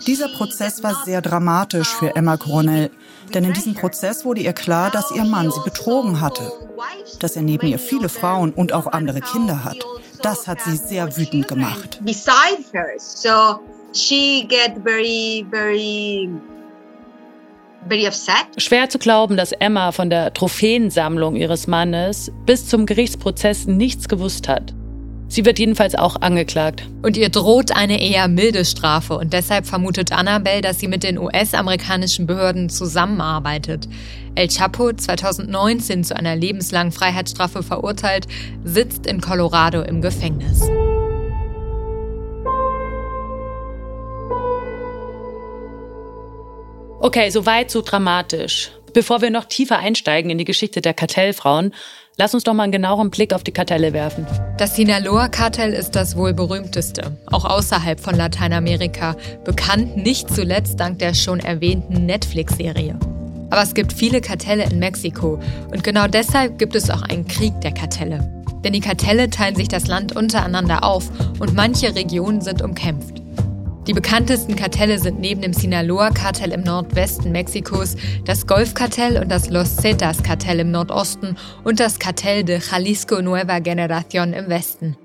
Dieser 0.08 0.30
Prozess 0.30 0.82
war 0.84 1.04
sehr 1.06 1.22
dramatisch 1.22 1.90
für 1.90 2.16
Emma 2.16 2.38
Coronel, 2.38 2.90
denn 3.30 3.44
in 3.44 3.54
diesem 3.54 3.76
Prozess 3.76 4.26
wurde 4.26 4.42
ihr 4.42 4.54
klar, 4.54 4.92
dass 4.92 5.12
ihr 5.12 5.24
Mann 5.24 5.52
sie 5.52 5.62
betrogen 5.64 6.22
hatte, 6.22 6.52
dass 7.20 7.36
er 7.36 7.42
neben 7.42 7.68
ihr 7.68 7.80
viele 7.80 8.10
Frauen 8.10 8.52
und 8.52 8.74
auch 8.74 8.88
andere 8.88 9.22
Kinder 9.22 9.64
hat. 9.64 9.78
Das 10.22 10.48
hat 10.48 10.62
sie 10.62 10.76
sehr 10.76 11.16
wütend 11.18 11.48
gemacht. 11.48 12.00
Schwer 18.58 18.90
zu 18.90 19.00
glauben, 19.00 19.38
dass 19.38 19.52
Emma 19.54 19.92
von 19.92 20.10
der 20.10 20.34
Trophäensammlung 20.34 21.36
ihres 21.36 21.68
Mannes 21.68 22.32
bis 22.46 22.68
zum 22.68 22.86
Gerichtsprozess 22.86 23.68
nichts 23.68 24.10
gewusst 24.10 24.50
hat. 24.50 24.74
Sie 25.32 25.46
wird 25.46 25.60
jedenfalls 25.60 25.94
auch 25.94 26.16
angeklagt. 26.22 26.88
Und 27.04 27.16
ihr 27.16 27.30
droht 27.30 27.72
eine 27.72 28.02
eher 28.02 28.28
milde 28.28 28.66
Strafe 28.66 29.14
und 29.14 29.32
deshalb 29.32 29.68
vermutet 29.68 30.12
Annabelle, 30.12 30.62
dass 30.62 30.80
sie 30.80 30.88
mit 30.88 31.04
den 31.04 31.20
US-amerikanischen 31.20 32.26
Behörden 32.26 32.70
zusammenarbeitet. 32.70 33.88
El 34.34 34.48
Chapo, 34.48 34.92
2019 34.92 36.04
zu 36.04 36.16
einer 36.16 36.36
lebenslangen 36.36 36.92
Freiheitsstrafe 36.92 37.62
verurteilt, 37.62 38.26
sitzt 38.64 39.06
in 39.06 39.22
Colorado 39.22 39.84
im 39.84 40.02
Gefängnis. 40.02 40.64
Okay, 47.02 47.30
soweit 47.30 47.70
so 47.70 47.84
dramatisch. 47.84 48.72
Bevor 48.94 49.22
wir 49.22 49.30
noch 49.30 49.46
tiefer 49.46 49.78
einsteigen 49.78 50.32
in 50.32 50.40
die 50.40 50.46
Geschichte 50.46 50.82
der 50.82 50.96
Kartellfrauen, 50.96 51.76
Lass 52.20 52.34
uns 52.34 52.44
doch 52.44 52.54
mal 52.54 52.64
einen 52.64 52.74
genaueren 52.74 53.12
Blick 53.12 53.34
auf 53.34 53.46
die 53.46 53.54
Kartelle 53.54 53.94
werfen. 53.94 54.28
Das 54.58 54.76
Sinaloa-Kartell 54.76 55.72
ist 55.72 55.96
das 55.96 56.18
wohl 56.18 56.34
berühmteste, 56.34 57.16
auch 57.28 57.46
außerhalb 57.46 57.98
von 57.98 58.14
Lateinamerika, 58.14 59.16
bekannt 59.46 59.96
nicht 59.96 60.30
zuletzt 60.30 60.82
dank 60.82 61.00
der 61.00 61.14
schon 61.14 61.40
erwähnten 61.40 62.06
Netflix-Serie. 62.06 63.00
Aber 63.52 63.62
es 63.62 63.74
gibt 63.74 63.94
viele 63.94 64.20
Kartelle 64.20 64.66
in 64.66 64.80
Mexiko 64.80 65.40
und 65.72 65.82
genau 65.86 66.08
deshalb 66.08 66.60
gibt 66.60 66.76
es 66.76 66.90
auch 66.90 67.04
einen 67.04 67.26
Krieg 67.26 67.54
der 67.62 67.72
Kartelle. 67.72 68.30
Denn 68.66 68.74
die 68.74 68.82
Kartelle 68.82 69.30
teilen 69.30 69.56
sich 69.56 69.70
das 69.70 69.88
Land 69.88 70.18
untereinander 70.18 70.84
auf 70.84 71.10
und 71.40 71.56
manche 71.56 71.96
Regionen 71.96 72.42
sind 72.42 72.62
umkämpft. 72.62 73.22
Die 73.90 73.94
bekanntesten 73.96 74.56
Kartelle 74.56 75.00
sind 75.00 75.20
neben 75.20 75.42
dem 75.42 75.52
Sinaloa-Kartell 75.52 76.52
im 76.52 76.62
Nordwesten 76.62 77.32
Mexikos 77.32 77.96
das 78.24 78.46
Golfkartell 78.46 79.18
und 79.18 79.30
das 79.30 79.50
Los 79.50 79.78
Zetas-Kartell 79.78 80.60
im 80.60 80.70
Nordosten 80.70 81.36
und 81.64 81.80
das 81.80 81.98
Kartell 81.98 82.44
de 82.44 82.60
Jalisco 82.60 83.20
Nueva 83.20 83.56
Generación 83.56 84.34
im 84.34 84.48
Westen. 84.48 84.96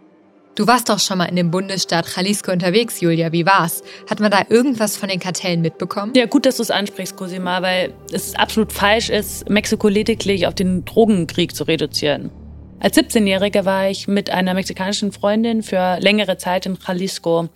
Du 0.55 0.67
warst 0.67 0.91
doch 0.91 0.99
schon 0.99 1.17
mal 1.17 1.25
in 1.31 1.37
dem 1.37 1.51
Bundesstaat 1.51 2.15
Jalisco 2.15 2.53
unterwegs, 2.53 3.01
Julia. 3.01 3.33
Wie 3.33 3.47
war's? 3.47 3.83
Hat 4.11 4.21
man 4.21 4.31
da 4.31 4.43
irgendwas 4.51 4.99
von 4.99 5.09
den 5.09 5.19
Kartellen 5.19 5.63
mitbekommen? 5.63 6.13
Ja, 6.15 6.27
gut, 6.27 6.45
dass 6.45 6.59
du 6.59 6.63
es 6.63 6.71
ansprichst, 6.71 7.17
Cosima, 7.17 7.63
weil 7.63 7.95
es 8.13 8.35
absolut 8.35 8.71
falsch 8.71 9.09
ist, 9.09 9.49
Mexiko 9.49 9.89
lediglich 9.89 10.47
auf 10.47 10.55
den 10.55 10.85
Drogenkrieg 10.85 11.57
zu 11.57 11.65
reduzieren. 11.65 12.29
Als 12.81 12.99
17-Jährige 12.99 13.65
war 13.65 13.89
ich 13.89 14.09
mit 14.09 14.29
einer 14.29 14.53
mexikanischen 14.53 15.11
Freundin 15.11 15.63
für 15.63 15.97
längere 16.01 16.37
Zeit 16.37 16.67
in 16.67 16.77
Jalisco 16.87 17.49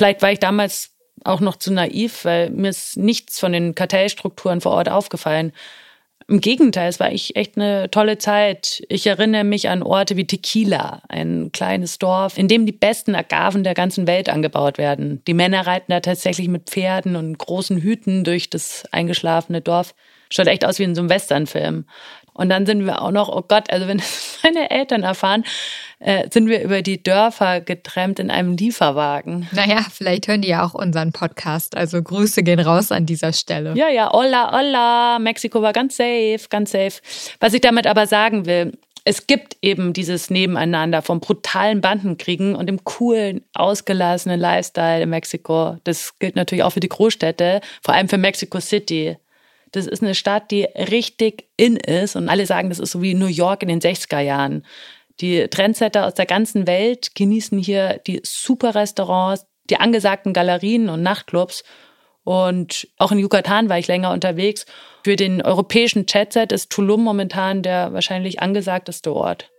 Vielleicht 0.00 0.22
war 0.22 0.32
ich 0.32 0.38
damals 0.38 0.92
auch 1.24 1.40
noch 1.40 1.56
zu 1.56 1.70
naiv, 1.70 2.24
weil 2.24 2.48
mir 2.48 2.70
ist 2.70 2.96
nichts 2.96 3.38
von 3.38 3.52
den 3.52 3.74
Kartellstrukturen 3.74 4.62
vor 4.62 4.72
Ort 4.72 4.88
aufgefallen. 4.88 5.52
Im 6.26 6.40
Gegenteil, 6.40 6.88
es 6.88 6.98
war 7.00 7.12
echt 7.12 7.58
eine 7.58 7.90
tolle 7.90 8.16
Zeit. 8.16 8.82
Ich 8.88 9.06
erinnere 9.06 9.44
mich 9.44 9.68
an 9.68 9.82
Orte 9.82 10.16
wie 10.16 10.26
Tequila, 10.26 11.02
ein 11.10 11.50
kleines 11.52 11.98
Dorf, 11.98 12.38
in 12.38 12.48
dem 12.48 12.64
die 12.64 12.72
besten 12.72 13.14
Agaven 13.14 13.62
der 13.62 13.74
ganzen 13.74 14.06
Welt 14.06 14.30
angebaut 14.30 14.78
werden. 14.78 15.22
Die 15.26 15.34
Männer 15.34 15.66
reiten 15.66 15.92
da 15.92 16.00
tatsächlich 16.00 16.48
mit 16.48 16.70
Pferden 16.70 17.14
und 17.14 17.36
großen 17.36 17.76
Hüten 17.76 18.24
durch 18.24 18.48
das 18.48 18.84
eingeschlafene 18.92 19.60
Dorf. 19.60 19.94
Schaut 20.32 20.46
echt 20.46 20.64
aus 20.64 20.78
wie 20.78 20.84
in 20.84 20.94
so 20.94 21.02
einem 21.02 21.10
Westernfilm. 21.10 21.84
Und 22.32 22.48
dann 22.48 22.66
sind 22.66 22.86
wir 22.86 23.02
auch 23.02 23.10
noch, 23.10 23.28
oh 23.28 23.44
Gott, 23.46 23.70
also 23.70 23.86
wenn 23.86 23.98
das 23.98 24.38
meine 24.42 24.70
Eltern 24.70 25.02
erfahren, 25.02 25.44
äh, 25.98 26.28
sind 26.30 26.48
wir 26.48 26.62
über 26.62 26.82
die 26.82 27.02
Dörfer 27.02 27.60
getrennt 27.60 28.18
in 28.18 28.30
einem 28.30 28.56
Lieferwagen. 28.56 29.48
Naja, 29.52 29.84
vielleicht 29.92 30.28
hören 30.28 30.42
die 30.42 30.48
ja 30.48 30.64
auch 30.64 30.74
unseren 30.74 31.12
Podcast. 31.12 31.76
Also 31.76 32.02
Grüße 32.02 32.42
gehen 32.42 32.60
raus 32.60 32.90
an 32.90 33.06
dieser 33.06 33.32
Stelle. 33.32 33.74
Ja, 33.76 33.88
ja, 33.88 34.10
hola, 34.12 34.50
hola. 34.52 35.18
Mexiko 35.18 35.60
war 35.62 35.72
ganz 35.72 35.96
safe, 35.96 36.40
ganz 36.48 36.72
safe. 36.72 37.00
Was 37.38 37.52
ich 37.52 37.60
damit 37.60 37.86
aber 37.86 38.06
sagen 38.06 38.46
will, 38.46 38.72
es 39.04 39.26
gibt 39.26 39.56
eben 39.62 39.92
dieses 39.92 40.30
Nebeneinander 40.30 41.02
vom 41.02 41.20
brutalen 41.20 41.80
Bandenkriegen 41.80 42.54
und 42.54 42.66
dem 42.66 42.84
coolen, 42.84 43.42
ausgelassenen 43.54 44.38
Lifestyle 44.38 45.02
in 45.02 45.10
Mexiko. 45.10 45.76
Das 45.84 46.18
gilt 46.18 46.36
natürlich 46.36 46.64
auch 46.64 46.70
für 46.70 46.80
die 46.80 46.88
Großstädte, 46.88 47.60
vor 47.82 47.94
allem 47.94 48.08
für 48.08 48.18
Mexico 48.18 48.60
City. 48.60 49.16
Das 49.72 49.86
ist 49.86 50.02
eine 50.02 50.14
Stadt, 50.14 50.50
die 50.50 50.64
richtig 50.64 51.48
in 51.56 51.76
ist 51.76 52.16
und 52.16 52.28
alle 52.28 52.46
sagen, 52.46 52.68
das 52.68 52.78
ist 52.78 52.92
so 52.92 53.02
wie 53.02 53.14
New 53.14 53.26
York 53.26 53.62
in 53.62 53.68
den 53.68 53.80
60er 53.80 54.20
Jahren. 54.20 54.64
Die 55.20 55.48
Trendsetter 55.48 56.06
aus 56.06 56.14
der 56.14 56.26
ganzen 56.26 56.66
Welt 56.66 57.14
genießen 57.14 57.58
hier 57.58 58.00
die 58.06 58.20
super 58.24 58.74
Restaurants, 58.74 59.46
die 59.68 59.76
angesagten 59.76 60.32
Galerien 60.32 60.88
und 60.88 61.02
Nachtclubs. 61.02 61.62
Und 62.24 62.88
auch 62.96 63.12
in 63.12 63.18
Yucatan 63.18 63.68
war 63.68 63.78
ich 63.78 63.86
länger 63.86 64.12
unterwegs. 64.12 64.66
Für 65.04 65.16
den 65.16 65.42
europäischen 65.42 66.06
Chatset 66.06 66.52
ist 66.52 66.70
Tulum 66.70 67.02
momentan 67.02 67.62
der 67.62 67.92
wahrscheinlich 67.92 68.40
angesagteste 68.40 69.14
Ort. 69.14 69.50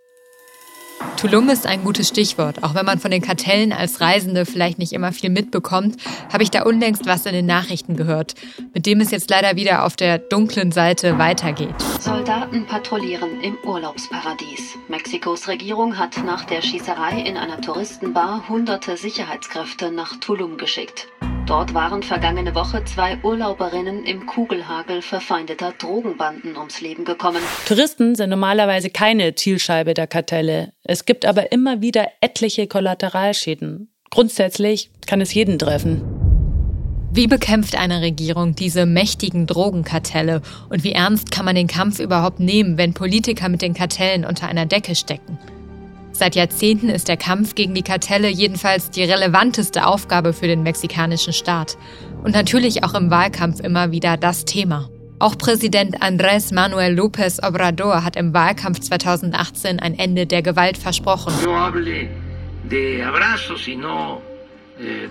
Tulum 1.17 1.49
ist 1.49 1.67
ein 1.67 1.83
gutes 1.83 2.07
Stichwort. 2.07 2.63
Auch 2.63 2.73
wenn 2.73 2.85
man 2.85 2.99
von 2.99 3.11
den 3.11 3.21
Kartellen 3.21 3.73
als 3.73 4.01
Reisende 4.01 4.45
vielleicht 4.45 4.79
nicht 4.79 4.91
immer 4.91 5.11
viel 5.11 5.29
mitbekommt, 5.29 5.97
habe 6.33 6.41
ich 6.41 6.49
da 6.49 6.63
unlängst 6.63 7.05
was 7.05 7.27
in 7.27 7.33
den 7.33 7.45
Nachrichten 7.45 7.95
gehört, 7.95 8.33
mit 8.73 8.85
dem 8.87 9.01
es 9.01 9.11
jetzt 9.11 9.29
leider 9.29 9.55
wieder 9.55 9.85
auf 9.85 9.95
der 9.95 10.17
dunklen 10.17 10.71
Seite 10.71 11.19
weitergeht. 11.19 11.75
Soldaten 11.99 12.65
patrouillieren 12.65 13.39
im 13.41 13.55
Urlaubsparadies. 13.63 14.77
Mexikos 14.87 15.47
Regierung 15.47 15.99
hat 15.99 16.23
nach 16.25 16.45
der 16.45 16.63
Schießerei 16.63 17.21
in 17.21 17.37
einer 17.37 17.61
Touristenbar 17.61 18.49
hunderte 18.49 18.97
Sicherheitskräfte 18.97 19.91
nach 19.91 20.19
Tulum 20.19 20.57
geschickt. 20.57 21.07
Dort 21.51 21.73
waren 21.73 22.01
vergangene 22.01 22.55
Woche 22.55 22.85
zwei 22.85 23.17
Urlauberinnen 23.23 24.05
im 24.05 24.25
Kugelhagel 24.25 25.01
verfeindeter 25.01 25.73
Drogenbanden 25.73 26.55
ums 26.55 26.79
Leben 26.79 27.03
gekommen. 27.03 27.41
Touristen 27.67 28.15
sind 28.15 28.29
normalerweise 28.29 28.89
keine 28.89 29.35
Zielscheibe 29.35 29.93
der 29.93 30.07
Kartelle. 30.07 30.71
Es 30.85 31.03
gibt 31.03 31.25
aber 31.25 31.51
immer 31.51 31.81
wieder 31.81 32.07
etliche 32.21 32.67
Kollateralschäden. 32.67 33.91
Grundsätzlich 34.11 34.91
kann 35.07 35.19
es 35.19 35.33
jeden 35.33 35.59
treffen. 35.59 36.01
Wie 37.11 37.27
bekämpft 37.27 37.77
eine 37.77 37.99
Regierung 37.99 38.55
diese 38.55 38.85
mächtigen 38.85 39.45
Drogenkartelle 39.45 40.41
und 40.69 40.85
wie 40.85 40.93
ernst 40.93 41.31
kann 41.31 41.43
man 41.43 41.55
den 41.55 41.67
Kampf 41.67 41.99
überhaupt 41.99 42.39
nehmen, 42.39 42.77
wenn 42.77 42.93
Politiker 42.93 43.49
mit 43.49 43.61
den 43.61 43.73
Kartellen 43.73 44.23
unter 44.23 44.47
einer 44.47 44.65
Decke 44.65 44.95
stecken? 44.95 45.37
Seit 46.21 46.35
Jahrzehnten 46.35 46.89
ist 46.89 47.07
der 47.07 47.17
Kampf 47.17 47.55
gegen 47.55 47.73
die 47.73 47.81
Kartelle 47.81 48.29
jedenfalls 48.29 48.91
die 48.91 49.01
relevanteste 49.01 49.87
Aufgabe 49.87 50.33
für 50.33 50.45
den 50.45 50.61
mexikanischen 50.61 51.33
Staat. 51.33 51.79
Und 52.23 52.35
natürlich 52.35 52.83
auch 52.83 52.93
im 52.93 53.09
Wahlkampf 53.09 53.59
immer 53.59 53.91
wieder 53.91 54.17
das 54.17 54.45
Thema. 54.45 54.91
Auch 55.17 55.35
Präsident 55.35 56.03
Andrés 56.03 56.53
Manuel 56.53 56.93
López 56.93 57.43
Obrador 57.43 58.03
hat 58.03 58.17
im 58.17 58.35
Wahlkampf 58.35 58.81
2018 58.81 59.79
ein 59.79 59.97
Ende 59.97 60.27
der 60.27 60.43
Gewalt 60.43 60.77
versprochen. 60.77 61.33
Eh, 64.79 65.07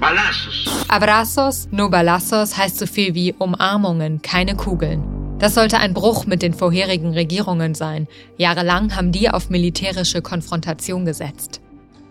abrazos, 0.86 1.68
no 1.72 1.90
balazos 1.90 2.56
heißt 2.56 2.78
so 2.78 2.86
viel 2.86 3.16
wie 3.16 3.34
Umarmungen, 3.36 4.22
keine 4.22 4.54
Kugeln. 4.54 5.19
Das 5.40 5.54
sollte 5.54 5.78
ein 5.78 5.94
Bruch 5.94 6.26
mit 6.26 6.42
den 6.42 6.52
vorherigen 6.52 7.14
Regierungen 7.14 7.74
sein. 7.74 8.06
Jahrelang 8.36 8.94
haben 8.94 9.10
die 9.10 9.30
auf 9.30 9.48
militärische 9.48 10.20
Konfrontation 10.20 11.06
gesetzt. 11.06 11.62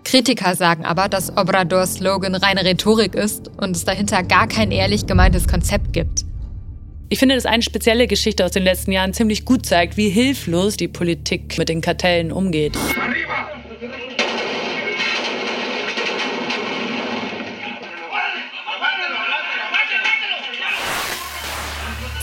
Kritiker 0.03 0.55
sagen 0.55 0.83
aber, 0.83 1.07
dass 1.09 1.37
Obradors 1.37 1.95
Slogan 1.95 2.33
reine 2.33 2.65
Rhetorik 2.65 3.13
ist 3.13 3.51
und 3.61 3.75
es 3.75 3.85
dahinter 3.85 4.23
gar 4.23 4.47
kein 4.47 4.71
ehrlich 4.71 5.05
gemeintes 5.05 5.47
Konzept 5.47 5.93
gibt. 5.93 6.25
Ich 7.09 7.19
finde, 7.19 7.35
dass 7.35 7.45
eine 7.45 7.61
spezielle 7.61 8.07
Geschichte 8.07 8.43
aus 8.43 8.51
den 8.51 8.63
letzten 8.63 8.91
Jahren 8.91 9.13
ziemlich 9.13 9.45
gut 9.45 9.63
zeigt, 9.65 9.95
wie 9.95 10.09
hilflos 10.09 10.77
die 10.77 10.87
Politik 10.87 11.59
mit 11.59 11.69
den 11.69 11.81
Kartellen 11.81 12.31
umgeht. 12.31 12.75
Arriba! 12.99 13.38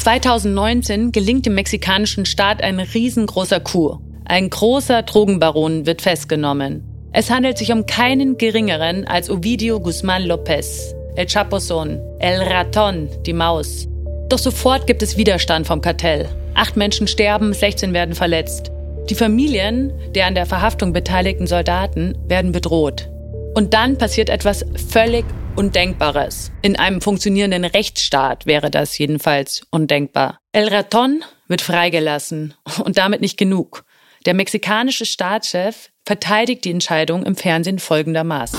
2019 0.06 1.10
gelingt 1.10 1.46
dem 1.46 1.56
mexikanischen 1.56 2.26
Staat 2.26 2.62
ein 2.62 2.78
riesengroßer 2.78 3.58
Coup. 3.58 3.98
Ein 4.24 4.50
großer 4.50 5.02
Drogenbaron 5.02 5.84
wird 5.84 6.00
festgenommen. 6.00 6.84
Es 7.10 7.28
handelt 7.28 7.58
sich 7.58 7.72
um 7.72 7.86
keinen 7.86 8.38
geringeren 8.38 9.04
als 9.04 9.28
Ovidio 9.28 9.78
Guzmán 9.78 10.24
López, 10.24 10.94
El 11.16 11.26
Chapo 11.26 11.58
Son, 11.58 12.00
El 12.20 12.40
Raton, 12.40 13.08
die 13.26 13.32
Maus. 13.32 13.88
Doch 14.28 14.38
sofort 14.38 14.86
gibt 14.86 15.02
es 15.02 15.16
Widerstand 15.16 15.66
vom 15.66 15.80
Kartell. 15.80 16.28
Acht 16.54 16.76
Menschen 16.76 17.08
sterben, 17.08 17.52
16 17.52 17.92
werden 17.92 18.14
verletzt. 18.14 18.70
Die 19.10 19.16
Familien 19.16 19.92
der 20.14 20.26
an 20.26 20.36
der 20.36 20.46
Verhaftung 20.46 20.92
beteiligten 20.92 21.48
Soldaten 21.48 22.16
werden 22.28 22.52
bedroht. 22.52 23.08
Und 23.56 23.74
dann 23.74 23.98
passiert 23.98 24.30
etwas 24.30 24.64
völlig 24.88 25.24
Undenkbares. 25.56 26.52
In 26.60 26.78
einem 26.78 27.00
funktionierenden 27.00 27.64
Rechtsstaat 27.64 28.44
wäre 28.44 28.70
das 28.70 28.98
jedenfalls 28.98 29.62
undenkbar. 29.70 30.38
El 30.52 30.68
Raton 30.68 31.24
wird 31.48 31.62
freigelassen 31.62 32.54
und 32.84 32.98
damit 32.98 33.22
nicht 33.22 33.38
genug. 33.38 33.84
Der 34.26 34.34
mexikanische 34.34 35.06
Staatschef 35.06 35.90
verteidigt 36.04 36.64
die 36.64 36.70
Entscheidung 36.72 37.24
im 37.24 37.36
Fernsehen 37.36 37.78
folgendermaßen. 37.78 38.58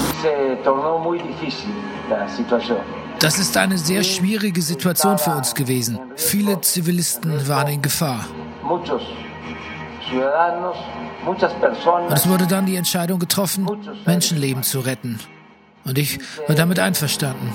Das 3.20 3.40
ist 3.40 3.58
eine 3.58 3.78
sehr 3.78 4.04
schwierige 4.04 4.62
Situation 4.62 5.18
für 5.20 5.32
uns 5.32 5.54
gewesen. 5.54 6.00
Viele 6.16 6.62
Zivilisten 6.62 7.48
waren 7.48 7.68
in 7.68 7.82
Gefahr. 7.82 8.26
Und 8.64 8.90
es 12.12 12.30
wurde 12.30 12.48
dann 12.48 12.66
die 12.66 12.76
Entscheidung 12.76 13.20
getroffen, 13.20 13.68
Menschenleben 14.06 14.64
zu 14.64 14.80
retten. 14.80 15.20
Und 15.88 15.98
ich 15.98 16.20
war 16.48 16.56
damit 16.56 16.80
einverstanden. 16.80 17.50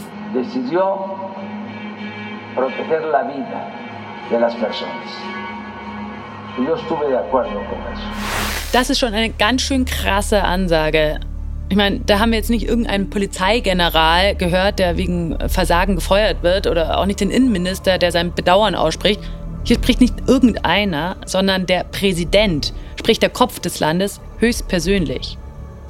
Das 8.73 8.89
ist 8.89 8.99
schon 8.99 9.13
eine 9.13 9.31
ganz 9.31 9.61
schön 9.61 9.85
krasse 9.85 10.43
Ansage. 10.43 11.21
Ich 11.69 11.77
meine, 11.77 12.01
da 12.01 12.19
haben 12.19 12.33
wir 12.33 12.39
jetzt 12.39 12.51
nicht 12.51 12.67
irgendeinen 12.67 13.11
Polizeigeneral 13.11 14.35
gehört, 14.35 14.79
der 14.79 14.97
wegen 14.97 15.39
Versagen 15.49 15.97
gefeuert 15.97 16.43
wird, 16.43 16.67
oder 16.67 16.99
auch 16.99 17.07
nicht 17.07 17.21
den 17.21 17.31
Innenminister, 17.31 17.99
der 17.99 18.13
sein 18.13 18.35
Bedauern 18.35 18.75
ausspricht. 18.75 19.21
Hier 19.65 19.77
spricht 19.77 20.01
nicht 20.01 20.15
irgendeiner, 20.27 21.17
sondern 21.27 21.67
der 21.67 21.85
Präsident, 21.85 22.73
sprich 22.99 23.21
der 23.21 23.31
Kopf 23.31 23.61
des 23.61 23.79
Landes, 23.81 24.21
höchstpersönlich. 24.39 25.37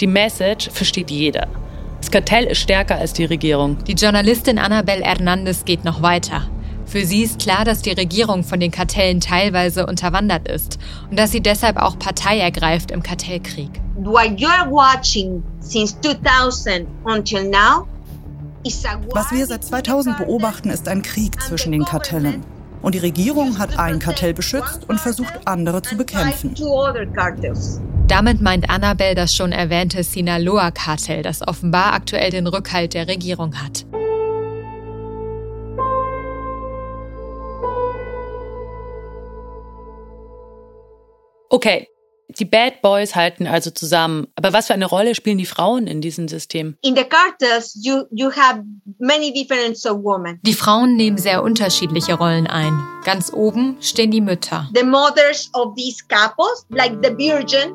Die 0.01 0.07
Message 0.07 0.71
versteht 0.71 1.11
jeder. 1.11 1.47
Das 2.03 2.11
Kartell 2.11 2.47
ist 2.47 2.59
stärker 2.59 2.97
als 2.97 3.12
die 3.12 3.25
Regierung. 3.25 3.79
Die 3.85 3.93
Journalistin 3.93 4.59
Annabel 4.59 5.05
Hernandez 5.05 5.65
geht 5.65 5.85
noch 5.85 6.03
weiter. 6.03 6.49
Für 6.85 7.07
sie 7.07 7.23
ist 7.23 7.38
klar, 7.38 7.65
dass 7.65 7.81
die 7.81 7.93
Regierung 7.93 8.43
von 8.43 8.59
den 8.59 8.73
Kartellen 8.73 9.21
teilweise 9.21 9.87
unterwandert 9.87 10.49
ist 10.49 10.81
und 11.09 11.17
dass 11.17 11.31
sie 11.31 11.41
deshalb 11.41 11.77
auch 11.77 11.97
Partei 12.01 12.41
ergreift 12.41 12.91
im 12.91 13.05
Kartellkrieg. 13.05 13.71
What 13.95 14.31
you're 14.37 14.69
watching 14.69 15.45
since 15.61 15.97
2000 16.01 16.88
until 17.05 17.49
now 17.49 17.87
was 19.12 19.31
wir 19.31 19.47
seit 19.47 19.62
2000 19.62 20.19
beobachten, 20.19 20.71
ist 20.71 20.88
ein 20.88 21.03
Krieg 21.03 21.41
zwischen 21.41 21.71
den 21.71 21.85
Kartellen. 21.85 22.43
Und 22.83 22.97
die 22.97 23.01
Regierung 23.01 23.59
hat 23.59 23.79
ein 23.79 24.01
Kartell 24.01 24.35
beschützt 24.35 24.88
und 24.88 25.01
versucht, 25.01 25.47
andere 25.47 25.83
zu 25.83 25.97
bekämpfen. 25.97 26.55
Damit 28.09 28.41
meint 28.41 28.69
Annabel 28.69 29.15
das 29.15 29.33
schon 29.33 29.53
erwähnte 29.53 30.03
Sinaloa-Kartell, 30.03 31.23
das 31.23 31.47
offenbar 31.47 31.95
aktuell 31.95 32.31
den 32.31 32.47
Rückhalt 32.47 32.95
der 32.95 33.09
Regierung 33.09 33.55
hat. 33.62 33.87
Okay, 41.49 41.88
die 42.38 42.45
Bad 42.45 42.81
Boys 42.81 43.15
halten 43.15 43.47
also 43.47 43.71
zusammen. 43.71 44.27
Aber 44.37 44.53
was 44.53 44.69
für 44.69 44.75
eine 44.75 44.87
Rolle 44.87 45.15
spielen 45.15 45.38
die 45.38 45.47
Frauen 45.47 45.87
in 45.87 46.01
diesem 46.01 46.29
System? 46.29 46.77
In 46.83 46.97
the 46.97 47.05
cartels 47.05 47.79
you 47.83 48.05
you 48.11 48.31
have 48.31 48.62
many 48.99 49.33
different 49.33 49.77
of 49.87 50.03
women. 50.03 50.41
Die 50.43 50.55
Frauen 50.55 50.97
nehmen 50.97 51.19
sehr 51.19 51.43
unterschiedliche 51.43 52.15
Rollen 52.15 52.47
ein. 52.47 52.73
Ganz 53.05 53.33
oben 53.33 53.77
stehen 53.81 54.11
die 54.11 54.21
Mütter. 54.21 54.69
The 54.75 54.85
mothers 54.85 55.51
of 55.55 55.75
these 55.77 56.03
couples, 56.09 56.67
like 56.71 56.97
the 57.03 57.11
virgin, 57.11 57.75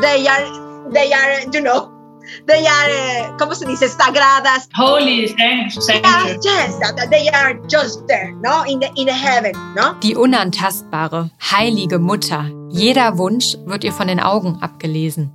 they 0.00 0.26
are 0.28 0.90
they 0.92 1.12
are 1.12 1.40
you 1.52 1.62
know 1.62 1.98
they 2.46 2.66
are, 2.66 3.36
¿cómo 3.38 3.54
se 3.54 3.66
dice? 3.66 3.88
Sagradas. 3.88 4.68
Holy 4.74 5.28
saints. 5.28 5.88
Yes, 5.88 6.38
yes, 6.44 6.80
they 7.10 7.28
are 7.28 7.54
just 7.68 8.06
there, 8.06 8.32
no? 8.42 8.64
In 8.64 8.80
the, 8.80 8.88
in 8.96 9.06
the 9.06 9.12
heaven, 9.12 9.52
no? 9.74 9.94
Die 10.02 10.14
unantastbare, 10.14 11.30
heilige 11.40 11.98
Mutter. 11.98 12.50
Jeder 12.70 13.16
Wunsch 13.18 13.56
wird 13.64 13.84
ihr 13.84 13.92
von 13.92 14.08
den 14.08 14.20
Augen 14.20 14.58
abgelesen. 14.60 15.30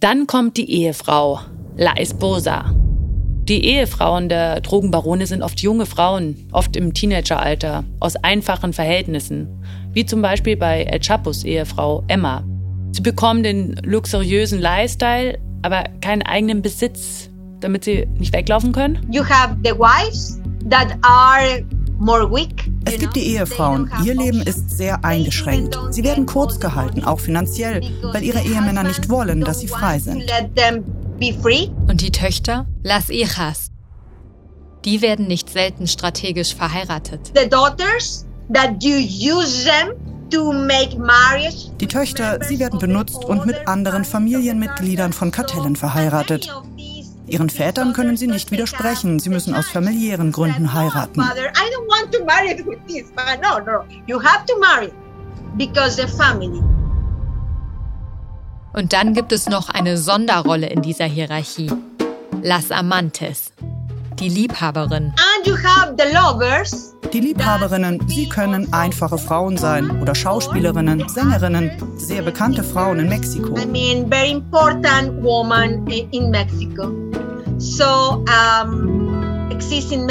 Dann 0.00 0.26
kommt 0.26 0.56
die 0.56 0.70
Ehefrau, 0.70 1.40
La 1.76 1.94
Esposa. 1.94 2.72
Die 3.48 3.64
Ehefrauen 3.64 4.28
der 4.28 4.60
Drogenbarone 4.60 5.26
sind 5.26 5.42
oft 5.42 5.60
junge 5.60 5.86
Frauen, 5.86 6.48
oft 6.52 6.76
im 6.76 6.94
Teenageralter, 6.94 7.82
aus 7.98 8.14
einfachen 8.16 8.72
Verhältnissen, 8.72 9.48
wie 9.92 10.06
zum 10.06 10.22
Beispiel 10.22 10.56
bei 10.56 10.84
El 10.84 11.00
Chapos 11.00 11.42
Ehefrau 11.42 12.04
Emma. 12.06 12.44
Sie 12.92 13.00
bekommen 13.00 13.42
den 13.42 13.74
luxuriösen 13.82 14.60
Lifestyle, 14.60 15.38
aber 15.62 15.84
keinen 16.00 16.22
eigenen 16.22 16.60
Besitz, 16.60 17.30
damit 17.60 17.84
sie 17.84 18.06
nicht 18.18 18.34
weglaufen 18.34 18.72
können? 18.72 18.98
You 19.10 19.24
have 19.24 19.56
the 19.64 19.72
wives 19.72 20.38
that 20.68 20.98
are 21.02 21.64
Es 22.84 22.98
gibt 22.98 23.14
die 23.14 23.34
Ehefrauen. 23.34 23.90
Ihr 24.04 24.14
Leben 24.14 24.42
ist 24.42 24.76
sehr 24.76 25.04
eingeschränkt. 25.04 25.78
Sie 25.90 26.02
werden 26.02 26.26
kurz 26.26 26.58
gehalten, 26.58 27.04
auch 27.04 27.20
finanziell, 27.20 27.80
weil 28.02 28.24
ihre 28.24 28.40
Ehemänner 28.40 28.82
nicht 28.82 29.08
wollen, 29.08 29.40
dass 29.42 29.60
sie 29.60 29.68
frei 29.68 30.00
sind. 30.00 30.24
Und 31.86 32.00
die 32.00 32.10
Töchter? 32.10 32.66
Las 32.82 33.06
hijas. 33.06 33.70
Die 34.84 35.00
werden 35.00 35.28
nicht 35.28 35.48
selten 35.48 35.86
strategisch 35.86 36.56
verheiratet. 36.56 37.30
The 37.36 37.48
daughters 37.48 38.26
that 38.52 38.82
you 38.82 38.96
use 38.96 39.64
them 39.64 40.11
die 40.32 41.86
Töchter, 41.86 42.38
sie 42.42 42.58
werden 42.58 42.78
benutzt 42.78 43.24
und 43.24 43.46
mit 43.46 43.68
anderen 43.68 44.04
Familienmitgliedern 44.04 45.12
von 45.12 45.30
Kartellen 45.30 45.76
verheiratet. 45.76 46.48
Ihren 47.26 47.48
Vätern 47.48 47.92
können 47.92 48.16
sie 48.16 48.26
nicht 48.26 48.50
widersprechen. 48.50 49.18
Sie 49.18 49.30
müssen 49.30 49.54
aus 49.54 49.68
familiären 49.68 50.32
Gründen 50.32 50.74
heiraten. 50.74 51.22
Und 58.74 58.92
dann 58.92 59.14
gibt 59.14 59.32
es 59.32 59.48
noch 59.48 59.68
eine 59.68 59.96
Sonderrolle 59.98 60.66
in 60.66 60.82
dieser 60.82 61.04
Hierarchie. 61.04 61.70
Las 62.42 62.70
Amantes, 62.70 63.52
die 64.18 64.28
Liebhaberin. 64.28 65.14
And 65.36 65.46
you 65.46 65.56
have 65.56 65.94
the 65.96 66.12
lovers. 66.14 66.91
Die 67.12 67.20
Liebhaberinnen, 67.20 68.08
sie 68.08 68.26
können 68.26 68.72
einfache 68.72 69.18
Frauen 69.18 69.58
sein 69.58 70.00
oder 70.00 70.14
Schauspielerinnen, 70.14 71.06
Sängerinnen, 71.10 71.70
sehr 71.98 72.22
bekannte 72.22 72.64
Frauen 72.64 73.00
in 73.00 73.10
Mexiko. 73.10 73.54
I 73.58 73.66
mean, 73.66 74.08
very 74.08 74.30
important 74.30 75.22
woman 75.22 75.86
in 75.88 76.30
Mexico. 76.30 76.90
So, 77.58 78.24
um, 78.24 79.50
in 79.90 80.06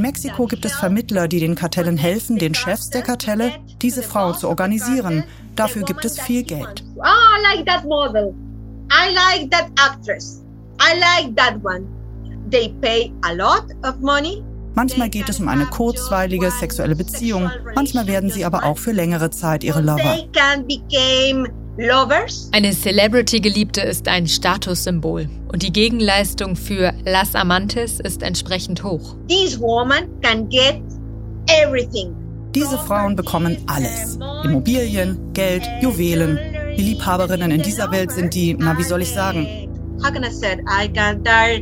Mexiko 0.00 0.46
gibt 0.46 0.64
es 0.64 0.72
Vermittler, 0.72 1.28
die 1.28 1.38
den 1.38 1.54
Kartellen 1.54 1.96
helfen, 1.96 2.38
den 2.38 2.54
Chefs 2.54 2.90
der 2.90 3.02
Kartelle, 3.02 3.52
diese 3.80 4.02
Frauen 4.02 4.34
zu 4.34 4.48
organisieren. 4.48 5.22
Dafür 5.54 5.84
gibt 5.84 6.04
es 6.04 6.18
viel 6.18 6.42
Geld. 6.42 6.82
Oh, 6.96 7.02
I 7.02 7.56
like 7.56 7.64
that 7.66 7.84
model. 7.84 8.34
I 8.90 9.14
like 9.14 9.48
that 9.52 9.70
actress. 9.78 10.42
I 10.80 10.98
like 10.98 11.36
that 11.36 11.64
one. 11.64 11.86
They 12.50 12.70
pay 12.80 13.12
a 13.22 13.32
lot 13.32 13.66
of 13.84 14.00
money 14.00 14.42
Manchmal 14.76 15.08
geht 15.08 15.30
es 15.30 15.40
um 15.40 15.48
eine 15.48 15.64
kurzweilige 15.64 16.50
sexuelle 16.50 16.94
Beziehung, 16.94 17.50
manchmal 17.74 18.06
werden 18.06 18.28
sie 18.28 18.44
aber 18.44 18.62
auch 18.64 18.76
für 18.76 18.92
längere 18.92 19.30
Zeit 19.30 19.64
ihre 19.64 19.80
Lover. 19.80 20.18
Eine 22.52 22.72
Celebrity-Geliebte 22.72 23.80
ist 23.80 24.06
ein 24.06 24.26
Statussymbol 24.26 25.30
und 25.50 25.62
die 25.62 25.72
Gegenleistung 25.72 26.56
für 26.56 26.92
Las 27.06 27.34
Amantes 27.34 28.00
ist 28.00 28.22
entsprechend 28.22 28.84
hoch. 28.84 29.16
This 29.28 29.58
woman 29.58 30.08
can 30.20 30.46
get 30.50 30.82
everything. 31.46 32.14
Diese 32.54 32.76
Frauen 32.76 33.16
bekommen 33.16 33.56
alles. 33.68 34.18
Immobilien, 34.44 35.32
Geld, 35.32 35.62
Juwelen. 35.80 36.38
Die 36.76 36.82
Liebhaberinnen 36.82 37.50
in 37.50 37.62
dieser 37.62 37.90
Welt 37.90 38.12
sind 38.12 38.34
die, 38.34 38.54
na 38.58 38.76
wie 38.76 38.84
soll 38.84 39.00
ich 39.00 39.10
sagen, 39.10 39.46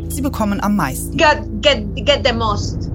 Sie 0.09 0.21
bekommen 0.21 0.61
am 0.61 0.75
meisten. 0.75 1.17
Get, 1.17 1.63
get, 1.63 1.95
get 2.05 2.27
the 2.27 2.33
most. 2.33 2.91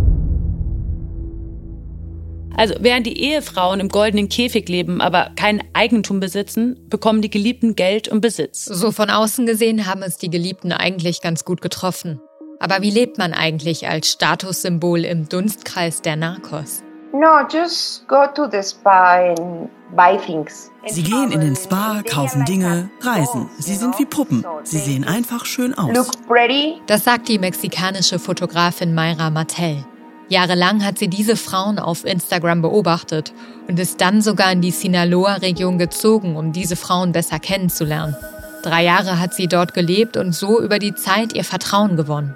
Also 2.60 2.76
während 2.82 3.08
die 3.08 3.17
Ehefrauen 3.17 3.80
im 3.80 3.88
goldenen 3.88 4.28
Käfig 4.28 4.67
leben, 4.67 5.00
aber 5.00 5.32
kein 5.38 5.63
Eigentum 5.72 6.19
besitzen, 6.19 6.78
bekommen 6.89 7.22
die 7.22 7.30
Geliebten 7.30 7.74
Geld 7.74 8.10
und 8.10 8.19
Besitz. 8.19 8.65
So 8.65 8.91
von 8.91 9.10
außen 9.10 9.45
gesehen 9.45 9.86
haben 9.86 10.04
es 10.04 10.17
die 10.17 10.30
Geliebten 10.30 10.74
eigentlich 10.74 11.22
ganz 11.22 11.45
gut 11.45 11.62
getroffen. 11.62 12.19
Aber 12.60 12.82
wie 12.82 12.89
lebt 12.89 13.17
man 13.17 13.32
eigentlich 13.32 13.88
als 13.88 14.12
Statussymbol 14.12 15.06
im 15.06 15.30
Dunstkreis 15.30 16.02
der 16.02 16.17
Narcos? 16.17 16.84
No, 17.13 17.48
just 17.50 18.06
go 18.10 18.26
to 18.36 18.50
the 18.52 18.62
spa 18.62 19.30
and 19.30 19.69
buy 19.95 20.17
things. 20.17 20.69
Sie 20.86 21.04
gehen 21.04 21.32
in 21.32 21.39
den 21.39 21.56
Spa, 21.56 22.04
kaufen 22.04 22.43
Dinge, 22.43 22.89
reisen. 23.00 23.50
Sie 23.58 23.76
sind 23.76 23.98
wie 24.00 24.06
Puppen. 24.06 24.45
Sie 24.63 24.80
sehen 24.80 25.06
einfach 25.06 25.45
schön 25.45 25.74
aus. 25.76 25.95
Look 25.95 26.28
pretty. 26.28 26.82
Das 26.88 27.06
sagt 27.06 27.30
die 27.30 27.39
mexikanische 27.39 28.19
Fotografin 28.19 28.93
Mayra 28.93 29.30
Mattel. 29.30 29.86
Jahrelang 30.30 30.86
hat 30.86 31.00
sie 31.00 31.08
diese 31.08 31.36
Frauen 31.36 31.80
auf 31.80 32.06
Instagram 32.06 32.62
beobachtet 32.62 33.34
und 33.68 33.80
ist 33.80 34.00
dann 34.00 34.22
sogar 34.22 34.52
in 34.52 34.62
die 34.62 34.72
Sinaloa-Region 34.72 35.78
gezogen, 35.78 36.36
um 36.36 36.54
diese 36.54 36.76
Frauen 36.76 37.12
besser 37.12 37.39
kennenzulernen. 37.39 38.15
Drei 38.63 38.84
Jahre 38.84 39.20
hat 39.20 39.34
sie 39.34 39.48
dort 39.48 39.74
gelebt 39.74 40.18
und 40.18 40.34
so 40.34 40.62
über 40.62 40.80
die 40.80 40.94
Zeit 40.94 41.34
ihr 41.34 41.44
Vertrauen 41.44 41.98
gewonnen. 41.98 42.36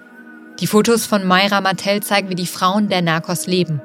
Die 0.60 0.68
Fotos 0.68 1.06
von 1.06 1.26
Mayra 1.26 1.62
Martell 1.62 2.02
zeigen, 2.02 2.30
wie 2.30 2.36
die 2.36 2.48
Frauen 2.48 2.90
der 2.90 3.02
Narcos 3.02 3.48
leben 3.48 3.82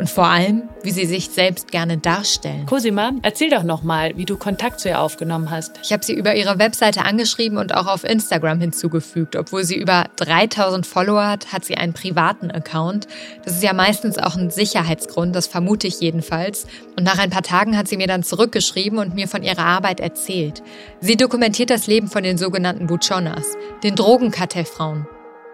und 0.00 0.08
vor 0.08 0.26
allem, 0.26 0.62
wie 0.82 0.92
sie 0.92 1.04
sich 1.04 1.28
selbst 1.28 1.70
gerne 1.70 1.98
darstellen. 1.98 2.64
Cosima, 2.64 3.12
erzähl 3.20 3.50
doch 3.50 3.64
noch 3.64 3.82
mal, 3.82 4.16
wie 4.16 4.24
du 4.24 4.38
Kontakt 4.38 4.80
zu 4.80 4.88
ihr 4.88 4.98
aufgenommen 4.98 5.50
hast. 5.50 5.78
Ich 5.82 5.92
habe 5.92 6.02
sie 6.02 6.14
über 6.14 6.34
ihre 6.34 6.58
Webseite 6.58 7.04
angeschrieben 7.04 7.58
und 7.58 7.74
auch 7.74 7.86
auf 7.86 8.04
Instagram 8.04 8.60
hinzugefügt. 8.60 9.36
Obwohl 9.36 9.62
sie 9.62 9.76
über 9.76 10.06
3000 10.16 10.86
Follower 10.86 11.26
hat, 11.26 11.52
hat 11.52 11.66
sie 11.66 11.76
einen 11.76 11.92
privaten 11.92 12.50
Account. 12.50 13.08
Das 13.44 13.56
ist 13.56 13.62
ja 13.62 13.74
meistens 13.74 14.16
auch 14.16 14.36
ein 14.36 14.50
Sicherheitsgrund, 14.50 15.36
das 15.36 15.46
vermute 15.46 15.86
ich 15.86 16.00
jedenfalls. 16.00 16.66
Und 16.96 17.04
nach 17.04 17.18
ein 17.18 17.28
paar 17.28 17.42
Tagen 17.42 17.76
hat 17.76 17.86
sie 17.86 17.98
mir 17.98 18.06
dann 18.06 18.22
zurückgeschrieben 18.22 18.98
und 18.98 19.14
mir 19.14 19.28
von 19.28 19.42
ihrer 19.42 19.66
Arbeit 19.66 20.00
erzählt. 20.00 20.62
Sie 21.00 21.18
dokumentiert 21.18 21.68
das 21.68 21.86
Leben 21.86 22.08
von 22.08 22.22
den 22.22 22.38
sogenannten 22.38 22.86
Buchonas, 22.86 23.44
den 23.82 23.96
Drogenkartellfrauen. 23.96 25.06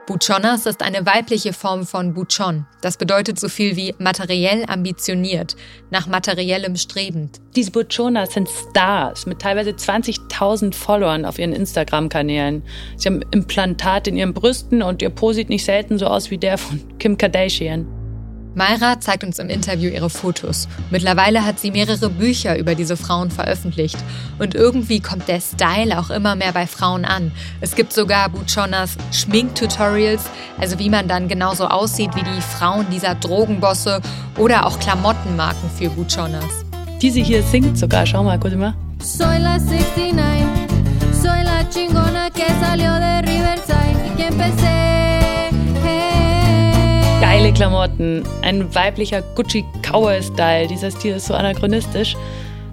Buchonas 0.06 0.66
ist 0.66 0.84
eine 0.84 1.04
weibliche 1.04 1.52
Form 1.52 1.84
von 1.84 2.14
Buchon. 2.14 2.64
Das 2.80 2.96
bedeutet 2.96 3.40
so 3.40 3.48
viel 3.48 3.74
wie 3.74 3.92
materiell 3.98 4.64
ambitioniert, 4.68 5.56
nach 5.90 6.06
materiellem 6.06 6.76
strebend. 6.76 7.40
Diese 7.56 7.72
Buchonas 7.72 8.32
sind 8.32 8.48
Stars 8.48 9.26
mit 9.26 9.40
teilweise 9.40 9.70
20.000 9.70 10.74
Followern 10.74 11.24
auf 11.24 11.40
ihren 11.40 11.52
Instagram-Kanälen. 11.52 12.62
Sie 12.96 13.08
haben 13.08 13.22
Implantat 13.32 14.06
in 14.06 14.16
ihren 14.16 14.32
Brüsten 14.32 14.80
und 14.80 15.02
ihr 15.02 15.10
Po 15.10 15.32
sieht 15.32 15.48
nicht 15.48 15.64
selten 15.64 15.98
so 15.98 16.06
aus 16.06 16.30
wie 16.30 16.38
der 16.38 16.56
von 16.56 16.80
Kim 16.98 17.18
Kardashian. 17.18 18.05
Mayra 18.56 18.98
zeigt 19.00 19.22
uns 19.22 19.38
im 19.38 19.50
Interview 19.50 19.90
ihre 19.90 20.08
Fotos. 20.08 20.66
Mittlerweile 20.90 21.44
hat 21.44 21.60
sie 21.60 21.70
mehrere 21.70 22.08
Bücher 22.08 22.56
über 22.58 22.74
diese 22.74 22.96
Frauen 22.96 23.30
veröffentlicht. 23.30 23.98
Und 24.38 24.54
irgendwie 24.54 25.00
kommt 25.00 25.28
der 25.28 25.42
Style 25.42 25.98
auch 25.98 26.08
immer 26.08 26.36
mehr 26.36 26.52
bei 26.52 26.66
Frauen 26.66 27.04
an. 27.04 27.32
Es 27.60 27.74
gibt 27.74 27.92
sogar 27.92 28.30
Buchonas 28.30 28.96
Schminktutorials, 29.12 30.22
also 30.58 30.78
wie 30.78 30.88
man 30.88 31.06
dann 31.06 31.28
genauso 31.28 31.66
aussieht 31.66 32.16
wie 32.16 32.22
die 32.22 32.40
Frauen 32.40 32.86
dieser 32.90 33.14
Drogenbosse 33.14 34.00
oder 34.38 34.64
auch 34.64 34.80
Klamottenmarken 34.80 35.68
für 35.76 35.90
Buchonas. 35.90 36.64
Diese 37.02 37.20
hier 37.20 37.42
singt 37.42 37.76
sogar, 37.76 38.06
schau 38.06 38.24
mal, 38.24 38.38
guck 38.38 38.56
mal. 38.56 38.74
Soy 39.02 39.36
la 39.36 39.58
69, 39.58 40.16
soy 41.12 41.44
la 41.44 41.62
chingona 41.68 42.30
que 42.30 42.46
salió 42.58 42.94
de 42.94 43.20
Riverside 43.20 44.06
y 44.06 44.16
que 44.16 44.28
empecé 44.28 44.85
Geile 47.46 47.58
Klamotten, 47.58 48.24
ein 48.42 48.74
weiblicher 48.74 49.22
Gucci 49.36 49.64
Cowboy 49.80 50.20
Style. 50.20 50.66
Dieser 50.66 50.90
Stil 50.90 51.14
ist 51.14 51.26
so 51.26 51.34
anachronistisch, 51.34 52.16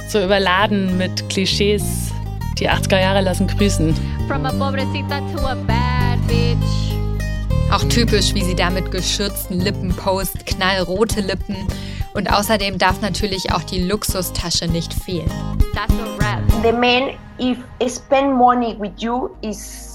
so 0.08 0.20
überladen 0.24 0.98
mit 0.98 1.30
Klischees. 1.30 2.12
Die 2.58 2.68
80er 2.68 3.00
Jahre 3.00 3.22
lassen 3.22 3.46
grüßen. 3.46 3.94
From 4.28 4.48
a 4.48 4.52
pobrecita 4.52 5.20
to 5.32 5.46
a 5.46 5.54
bad 5.54 6.18
bitch. 6.28 6.96
Auch 7.72 7.84
typisch, 7.84 8.34
wie 8.34 8.42
sie 8.42 8.56
da 8.56 8.72
mit 8.72 8.90
geschürzten 8.90 9.60
Lippen 9.60 9.90
post, 9.96 10.44
knallrote 10.48 11.22
Lippen. 11.22 11.56
Und 12.16 12.34
außerdem 12.34 12.80
darf 12.80 13.00
natürlich 13.02 13.52
auch 13.54 13.62
die 13.62 13.84
Luxustasche 13.84 14.68
nicht 14.68 14.92
fehlen. 14.92 15.30
That's 15.76 15.94
a 15.94 16.18
rap. 16.18 16.42
The 16.64 16.72
man, 16.72 17.12
if 17.40 17.60
spend 17.88 18.36
money 18.36 18.76
with 18.80 18.94
you, 18.98 19.30
is 19.44 19.93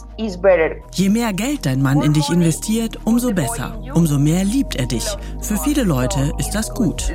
Je 0.94 1.08
mehr 1.08 1.32
Geld 1.32 1.64
dein 1.64 1.80
Mann 1.80 2.02
in 2.02 2.12
dich 2.12 2.28
investiert, 2.28 2.98
umso 3.04 3.32
besser. 3.32 3.80
Umso 3.94 4.18
mehr 4.18 4.44
liebt 4.44 4.74
er 4.74 4.86
dich. 4.86 5.04
Für 5.40 5.56
viele 5.58 5.84
Leute 5.84 6.32
ist 6.38 6.50
das 6.50 6.74
gut. 6.74 7.12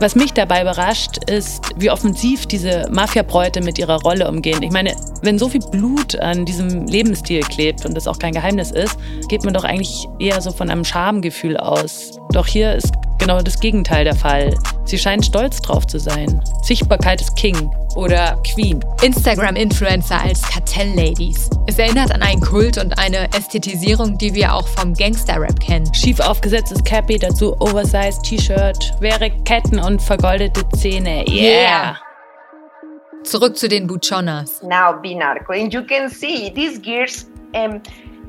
Was 0.00 0.16
mich 0.16 0.32
dabei 0.32 0.62
überrascht, 0.62 1.18
ist, 1.30 1.62
wie 1.76 1.90
offensiv 1.90 2.46
diese 2.46 2.88
Mafiabräute 2.90 3.60
mit 3.60 3.78
ihrer 3.78 4.00
Rolle 4.00 4.26
umgehen. 4.28 4.62
Ich 4.62 4.70
meine, 4.70 4.96
wenn 5.22 5.38
so 5.38 5.50
viel 5.50 5.60
Blut 5.70 6.18
an 6.18 6.46
diesem 6.46 6.86
Lebensstil 6.86 7.40
klebt 7.40 7.84
und 7.84 7.94
das 7.94 8.08
auch 8.08 8.18
kein 8.18 8.32
Geheimnis 8.32 8.70
ist, 8.70 8.96
geht 9.28 9.44
man 9.44 9.52
doch 9.52 9.64
eigentlich 9.64 10.08
eher 10.18 10.40
so 10.40 10.52
von 10.52 10.70
einem 10.70 10.84
Schamgefühl 10.84 11.58
aus. 11.58 12.18
Doch 12.32 12.46
hier 12.46 12.74
ist 12.74 12.94
genau 13.18 13.42
das 13.42 13.60
Gegenteil 13.60 14.04
der 14.04 14.16
Fall. 14.16 14.54
Sie 14.86 14.98
scheinen 14.98 15.22
stolz 15.22 15.60
drauf 15.60 15.86
zu 15.86 15.98
sein. 15.98 16.42
Sichtbarkeit 16.62 17.20
ist 17.20 17.36
King 17.36 17.70
oder 17.96 18.40
Queen. 18.52 18.84
Instagram-Influencer 19.02 20.20
als 20.20 20.42
Kartell-Ladies. 20.42 21.50
Es 21.66 21.78
erinnert 21.78 22.12
an 22.12 22.22
einen 22.22 22.40
Kult 22.40 22.78
und 22.78 22.98
eine 22.98 23.28
Ästhetisierung, 23.32 24.18
die 24.18 24.34
wir 24.34 24.54
auch 24.54 24.66
vom 24.68 24.94
Gangster-Rap 24.94 25.60
kennen. 25.60 25.92
Schief 25.94 26.20
aufgesetztes 26.20 26.82
Cappy, 26.84 27.18
dazu 27.18 27.54
Oversized 27.60 28.22
T-Shirt, 28.24 28.94
schwere 28.98 29.30
Ketten 29.44 29.78
und 29.78 30.00
vergoldete 30.00 30.68
Zähne. 30.76 31.24
Yeah! 31.28 31.42
yeah. 31.42 31.96
Zurück 33.22 33.56
zu 33.56 33.68
den 33.68 33.86
Buchonas. 33.86 34.62
Now 34.62 34.92
be 35.00 35.14
narco. 35.14 35.52
And 35.52 35.72
you 35.72 35.82
can 35.82 36.08
see 36.08 36.50
these 36.50 36.80
gears, 36.80 37.26
um, 37.54 37.82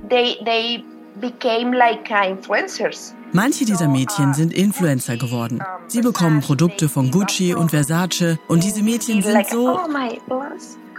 they, 0.10 0.38
they 0.43 0.84
became 1.19 1.71
like 1.71 2.12
uh, 2.12 2.26
influencers. 2.26 3.13
Manche 3.34 3.63
dieser 3.63 3.88
Mädchen 3.88 4.34
sind 4.34 4.54
Influencer 4.54 5.15
geworden. 5.15 5.62
Sie 5.88 6.02
bekommen 6.02 6.41
Produkte 6.41 6.89
von 6.89 7.12
Gucci 7.12 7.54
und 7.54 7.72
Versace 7.72 8.38
und 8.50 8.63
diese 8.63 8.84
Mädchen 8.84 9.22
sind 9.22 9.48
so. 9.48 9.70
Oh 9.70 9.88
my 9.88 10.20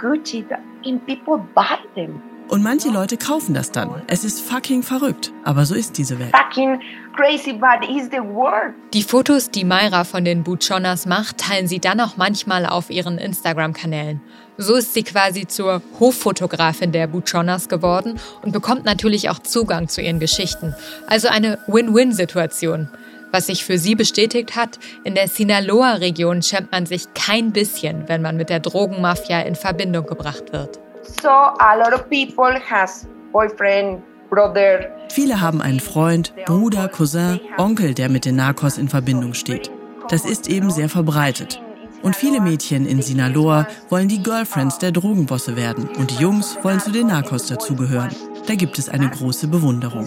Gucci, 0.01 0.45
and 0.85 1.07
people 1.07 1.45
buy 1.55 1.77
them. 1.95 2.23
Und 2.49 2.62
manche 2.62 2.90
Leute 2.90 3.16
kaufen 3.16 3.55
das 3.55 3.71
dann. 3.71 4.03
Es 4.09 4.25
ist 4.25 4.40
fucking 4.40 4.83
verrückt, 4.83 5.33
aber 5.45 5.64
so 5.64 5.75
ist 5.75 5.97
diese 5.97 6.18
Welt. 6.18 6.35
Fucking 6.37 6.81
crazy, 7.14 7.53
but 7.53 7.88
is 7.88 8.11
the 8.11 8.18
word. 8.18 8.75
Die 8.92 9.03
Fotos, 9.03 9.51
die 9.51 9.64
Mayra 9.64 10.05
von 10.05 10.25
den 10.25 10.42
Buchonas 10.42 11.07
macht, 11.07 11.38
teilen 11.38 11.66
sie 11.66 11.79
dann 11.79 12.01
auch 12.01 12.16
manchmal 12.16 12.66
auf 12.66 12.90
ihren 12.90 13.18
Instagram-Kanälen. 13.18 14.21
So 14.62 14.77
ist 14.77 14.94
sie 14.94 15.03
quasi 15.03 15.48
zur 15.48 15.83
Hoffotografin 15.98 16.92
der 16.92 17.09
Buchonas 17.09 17.68
geworden 17.68 18.20
und 18.42 18.53
bekommt 18.53 18.85
natürlich 18.85 19.29
auch 19.29 19.40
Zugang 19.40 19.88
zu 19.88 20.01
ihren 20.01 20.20
Geschichten. 20.20 20.77
Also 21.09 21.27
eine 21.27 21.59
Win-Win-Situation. 21.66 22.88
Was 23.33 23.46
sich 23.46 23.64
für 23.64 23.77
sie 23.77 23.96
bestätigt 23.96 24.55
hat, 24.55 24.79
in 25.03 25.16
der 25.16 25.27
Sinaloa-Region 25.27 26.42
schämt 26.42 26.70
man 26.70 26.87
sich 26.87 27.12
kein 27.12 27.53
bisschen, 27.53 28.09
wenn 28.09 28.22
man 28.22 28.37
mit 28.37 28.51
der 28.51 28.61
Drogenmafia 28.61 29.40
in 29.40 29.57
Verbindung 29.57 30.07
gebracht 30.07 30.53
wird. 30.53 30.79
So 31.20 31.29
a 31.29 31.75
lot 31.75 31.92
of 31.92 32.09
people 32.09 32.61
has 32.70 33.09
boyfriend, 33.33 34.01
brother. 34.31 34.88
Viele 35.09 35.40
haben 35.40 35.61
einen 35.61 35.81
Freund, 35.81 36.33
Bruder, 36.46 36.87
Cousin, 36.87 37.40
Onkel, 37.59 37.94
der 37.94 38.09
mit 38.09 38.25
den 38.25 38.37
Narcos 38.37 38.79
in 38.79 38.88
Verbindung 38.88 39.35
steht. 39.35 39.72
Das 40.09 40.25
ist 40.25 40.48
eben 40.48 40.70
sehr 40.70 40.88
verbreitet. 40.88 41.61
Und 42.03 42.17
viele 42.17 42.41
Mädchen 42.41 42.85
in 42.85 43.01
Sinaloa 43.01 43.69
wollen 43.88 44.09
die 44.09 44.23
Girlfriends 44.23 44.79
der 44.79 44.91
Drogenbosse 44.91 45.57
werden 45.57 45.88
und 45.97 46.11
die 46.11 46.17
Jungs 46.23 46.59
wollen 46.62 46.81
zu 46.81 46.91
den 46.91 47.07
Narcos 47.07 47.47
dazugehören. 47.47 48.11
Da 48.47 48.57
gibt 48.57 48.77
es 48.79 48.88
eine 48.88 49.09
große 49.09 49.47
Bewunderung. 49.47 50.07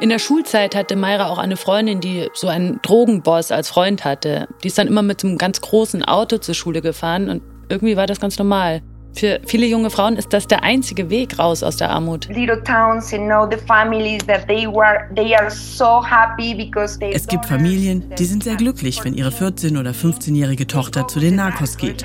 In 0.00 0.08
der 0.08 0.18
Schulzeit 0.18 0.74
hatte 0.74 0.96
Mayra 0.96 1.28
auch 1.28 1.38
eine 1.38 1.56
Freundin, 1.56 2.00
die 2.00 2.28
so 2.34 2.48
einen 2.48 2.80
Drogenboss 2.82 3.52
als 3.52 3.68
Freund 3.68 4.04
hatte. 4.04 4.48
Die 4.64 4.68
ist 4.68 4.78
dann 4.78 4.88
immer 4.88 5.02
mit 5.02 5.20
so 5.20 5.28
einem 5.28 5.38
ganz 5.38 5.60
großen 5.60 6.02
Auto 6.04 6.38
zur 6.38 6.56
Schule 6.56 6.82
gefahren 6.82 7.30
und 7.30 7.42
irgendwie 7.68 7.96
war 7.96 8.06
das 8.06 8.18
ganz 8.18 8.36
normal. 8.36 8.82
Für 9.16 9.40
viele 9.46 9.66
junge 9.66 9.88
Frauen 9.88 10.16
ist 10.16 10.34
das 10.34 10.46
der 10.46 10.62
einzige 10.62 11.08
Weg 11.08 11.38
raus 11.38 11.62
aus 11.62 11.76
der 11.76 11.90
Armut. 11.90 12.28
Es 17.12 17.26
gibt 17.26 17.46
Familien, 17.46 18.10
die 18.18 18.24
sind 18.24 18.44
sehr 18.44 18.56
glücklich, 18.56 19.02
wenn 19.04 19.14
ihre 19.14 19.30
14- 19.30 19.80
oder 19.80 19.92
15-jährige 19.92 20.66
Tochter 20.66 21.08
zu 21.08 21.18
den 21.18 21.36
Narcos 21.36 21.78
geht. 21.78 22.04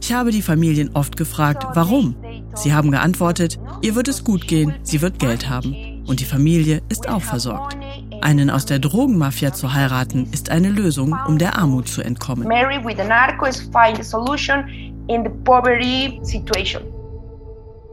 Ich 0.00 0.12
habe 0.12 0.30
die 0.30 0.42
Familien 0.42 0.90
oft 0.94 1.16
gefragt, 1.16 1.66
warum. 1.74 2.14
Sie 2.54 2.72
haben 2.72 2.92
geantwortet, 2.92 3.58
ihr 3.82 3.94
wird 3.96 4.06
es 4.06 4.22
gut 4.22 4.46
gehen, 4.46 4.74
sie 4.82 5.00
wird 5.02 5.18
Geld 5.18 5.48
haben. 5.48 5.74
Und 6.06 6.20
die 6.20 6.24
Familie 6.24 6.82
ist 6.88 7.08
auch 7.08 7.22
versorgt. 7.22 7.76
Einen 8.20 8.50
aus 8.50 8.66
der 8.66 8.78
Drogenmafia 8.78 9.52
zu 9.52 9.74
heiraten, 9.74 10.28
ist 10.32 10.50
eine 10.50 10.68
Lösung, 10.68 11.16
um 11.26 11.38
der 11.38 11.58
Armut 11.58 11.88
zu 11.88 12.02
entkommen. 12.02 12.48
Marry 12.48 12.82
with 12.84 12.98
a 12.98 13.04
narco 13.04 13.46
is 13.46 13.60
find 13.60 13.98
a 13.98 14.02
solution 14.02 14.68
in 15.08 15.24
the 15.24 15.30
poverty 15.44 16.20
situation. 16.22 16.82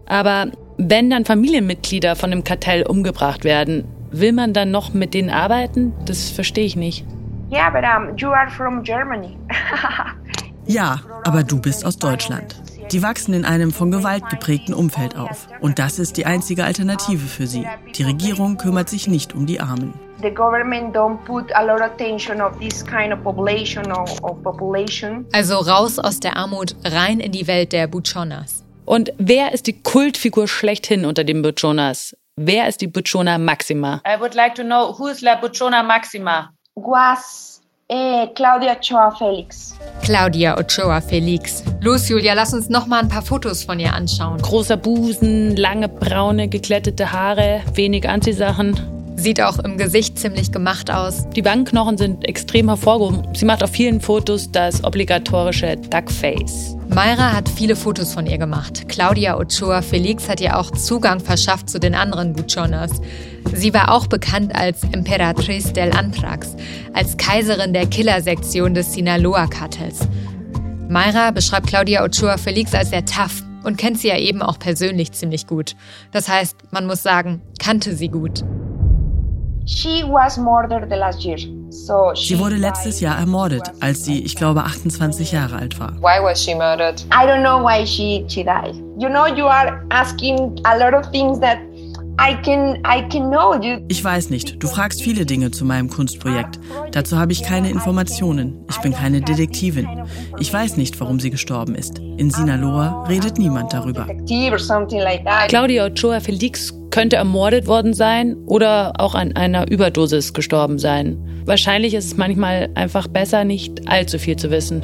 Aber 0.05 0.51
wenn 0.77 1.09
dann 1.09 1.25
Familienmitglieder 1.25 2.15
von 2.15 2.31
dem 2.31 2.43
Kartell 2.43 2.83
umgebracht 2.83 3.43
werden, 3.43 3.85
will 4.11 4.33
man 4.33 4.53
dann 4.53 4.71
noch 4.71 4.93
mit 4.93 5.13
denen 5.13 5.29
arbeiten? 5.29 5.93
Das 6.05 6.29
verstehe 6.29 6.65
ich 6.65 6.75
nicht. 6.75 7.05
Yeah, 7.51 7.69
but 7.69 7.83
um, 7.83 8.15
you 8.17 8.29
are 8.29 8.49
from 8.49 8.81
Germany. 8.83 9.37
ja, 10.65 11.01
aber 11.23 11.43
du 11.43 11.59
bist 11.59 11.85
aus 11.85 11.97
Deutschland. 11.97 12.61
Die 12.91 13.03
wachsen 13.03 13.33
in 13.33 13.45
einem 13.45 13.71
von 13.71 13.91
Gewalt 13.91 14.29
geprägten 14.29 14.73
Umfeld 14.73 15.15
auf. 15.15 15.47
Und 15.61 15.79
das 15.79 15.99
ist 15.99 16.17
die 16.17 16.25
einzige 16.25 16.65
Alternative 16.65 17.25
für 17.25 17.47
sie. 17.47 17.65
Die 17.95 18.03
Regierung 18.03 18.57
kümmert 18.57 18.89
sich 18.89 19.07
nicht 19.07 19.33
um 19.33 19.45
die 19.45 19.61
Armen 19.61 19.93
the 20.21 20.31
government 20.31 20.93
don't 20.93 21.23
put 21.25 21.51
a 21.55 21.63
lot 21.63 21.81
of 21.81 21.91
attention 21.91 22.41
of 22.41 22.59
this 22.59 22.83
kind 22.83 23.13
of 23.13 23.23
population 23.23 23.91
of, 23.91 24.09
of 24.23 24.41
population. 24.43 25.25
Also 25.33 25.59
raus 25.59 25.99
aus 25.99 26.19
der 26.19 26.35
Armut, 26.37 26.75
rein 26.83 27.19
in 27.19 27.31
die 27.31 27.47
Welt 27.47 27.73
der 27.73 27.87
Buchonas. 27.87 28.63
Und 28.85 29.11
wer 29.17 29.53
ist 29.53 29.67
die 29.67 29.81
Kultfigur 29.81 30.47
schlechthin 30.47 31.05
unter 31.05 31.23
den 31.23 31.41
Buchonas? 31.41 32.15
Wer 32.35 32.67
ist 32.67 32.81
die 32.81 32.87
Buchona 32.87 33.37
Maxima? 33.37 34.01
I 34.05 34.19
would 34.19 34.33
like 34.33 34.55
to 34.55 34.63
know 34.63 34.97
who 34.97 35.07
is 35.07 35.21
la 35.21 35.35
Buchona 35.35 35.83
Maxima? 35.83 36.53
Was 36.75 37.61
eh, 37.91 38.27
Claudia 38.33 38.77
Ochoa 38.77 39.11
Felix. 39.11 39.75
Claudia 40.03 40.57
Ochoa 40.57 41.01
Felix. 41.01 41.63
Los, 41.81 42.07
Julia, 42.09 42.33
lass 42.33 42.53
uns 42.53 42.69
noch 42.69 42.87
mal 42.87 42.99
ein 42.99 43.09
paar 43.09 43.21
Fotos 43.21 43.63
von 43.63 43.79
ihr 43.79 43.93
anschauen. 43.93 44.41
Großer 44.41 44.77
Busen, 44.77 45.55
lange 45.55 45.89
braune, 45.89 46.47
geglättete 46.47 47.11
Haare, 47.11 47.61
wenig 47.73 48.07
Anziehsachen. 48.07 49.00
Sieht 49.21 49.39
auch 49.39 49.59
im 49.59 49.77
Gesicht 49.77 50.17
ziemlich 50.17 50.51
gemacht 50.51 50.89
aus. 50.89 51.29
Die 51.35 51.45
Wangenknochen 51.45 51.95
sind 51.95 52.27
extrem 52.27 52.69
hervorgehoben. 52.69 53.35
Sie 53.35 53.45
macht 53.45 53.61
auf 53.61 53.69
vielen 53.69 54.01
Fotos 54.01 54.51
das 54.51 54.83
obligatorische 54.83 55.77
Duckface. 55.77 56.75
Mayra 56.89 57.31
hat 57.31 57.47
viele 57.47 57.75
Fotos 57.75 58.15
von 58.15 58.25
ihr 58.25 58.39
gemacht. 58.39 58.89
Claudia 58.89 59.37
Ochoa 59.37 59.83
Felix 59.83 60.27
hat 60.27 60.41
ihr 60.41 60.57
auch 60.57 60.71
Zugang 60.71 61.19
verschafft 61.19 61.69
zu 61.69 61.79
den 61.79 61.93
anderen 61.93 62.33
Buchonas. 62.33 62.99
Sie 63.53 63.71
war 63.75 63.93
auch 63.93 64.07
bekannt 64.07 64.55
als 64.55 64.81
Emperatriz 64.85 65.71
del 65.71 65.91
Antrax, 65.91 66.55
als 66.93 67.15
Kaiserin 67.15 67.73
der 67.73 67.85
Killersektion 67.85 68.73
des 68.73 68.91
Sinaloa-Kartells. 68.93 69.99
Mayra 70.89 71.29
beschreibt 71.29 71.67
Claudia 71.67 72.03
Ochoa 72.03 72.37
Felix 72.37 72.73
als 72.73 72.89
sehr 72.89 73.05
tough 73.05 73.43
und 73.63 73.77
kennt 73.77 73.99
sie 73.99 74.07
ja 74.07 74.17
eben 74.17 74.41
auch 74.41 74.57
persönlich 74.57 75.11
ziemlich 75.11 75.45
gut. 75.45 75.75
Das 76.11 76.27
heißt, 76.27 76.57
man 76.71 76.87
muss 76.87 77.03
sagen, 77.03 77.43
kannte 77.59 77.95
sie 77.95 78.07
gut. 78.07 78.43
Sie 79.65 80.03
wurde 82.39 82.55
letztes 82.55 82.99
Jahr 82.99 83.17
ermordet, 83.19 83.63
als 83.79 84.05
sie, 84.05 84.23
ich 84.23 84.35
glaube, 84.35 84.63
28 84.63 85.31
Jahre 85.31 85.55
alt 85.57 85.79
war. 85.79 85.93
Why 85.99 86.21
was 86.21 86.43
she 86.43 86.53
murdered? 86.55 87.01
I 87.11 87.25
don't 87.25 87.41
know 87.41 87.63
why 87.63 87.85
she, 87.85 88.25
she 88.27 88.43
died. 88.43 88.75
You 88.97 89.09
know, 89.09 89.25
you 89.27 89.45
are 89.47 89.85
asking 89.89 90.59
a 90.65 90.77
lot 90.77 90.93
of 90.93 91.09
things 91.11 91.39
that 91.39 91.59
I 92.21 92.35
can, 92.43 92.77
I 92.85 93.01
can 93.09 93.31
know. 93.31 93.59
Ich 93.87 94.03
weiß 94.03 94.29
nicht. 94.29 94.61
Du 94.61 94.67
fragst 94.67 95.01
viele 95.01 95.25
Dinge 95.25 95.49
zu 95.49 95.65
meinem 95.65 95.89
Kunstprojekt. 95.89 96.59
Dazu 96.91 97.17
habe 97.17 97.31
ich 97.31 97.41
keine 97.41 97.71
Informationen. 97.71 98.63
Ich 98.69 98.77
bin 98.77 98.93
keine 98.93 99.21
Detektivin. 99.21 99.87
Ich 100.37 100.53
weiß 100.53 100.77
nicht, 100.77 100.99
warum 100.99 101.19
sie 101.19 101.31
gestorben 101.31 101.73
ist. 101.73 101.97
In 101.97 102.29
Sinaloa 102.29 103.05
redet 103.09 103.39
niemand 103.39 103.73
darüber. 103.73 104.05
Claudia 105.47 105.85
Ochoa 105.87 106.19
Felix 106.19 106.71
könnte 106.91 107.15
ermordet 107.15 107.65
worden 107.65 107.95
sein 107.95 108.35
oder 108.45 108.93
auch 108.99 109.15
an 109.15 109.35
einer 109.35 109.71
Überdosis 109.71 110.33
gestorben 110.33 110.77
sein. 110.77 111.17
Wahrscheinlich 111.45 111.95
ist 111.95 112.05
es 112.05 112.17
manchmal 112.17 112.69
einfach 112.75 113.07
besser, 113.07 113.45
nicht 113.45 113.89
allzu 113.89 114.19
viel 114.19 114.35
zu 114.35 114.51
wissen. 114.51 114.83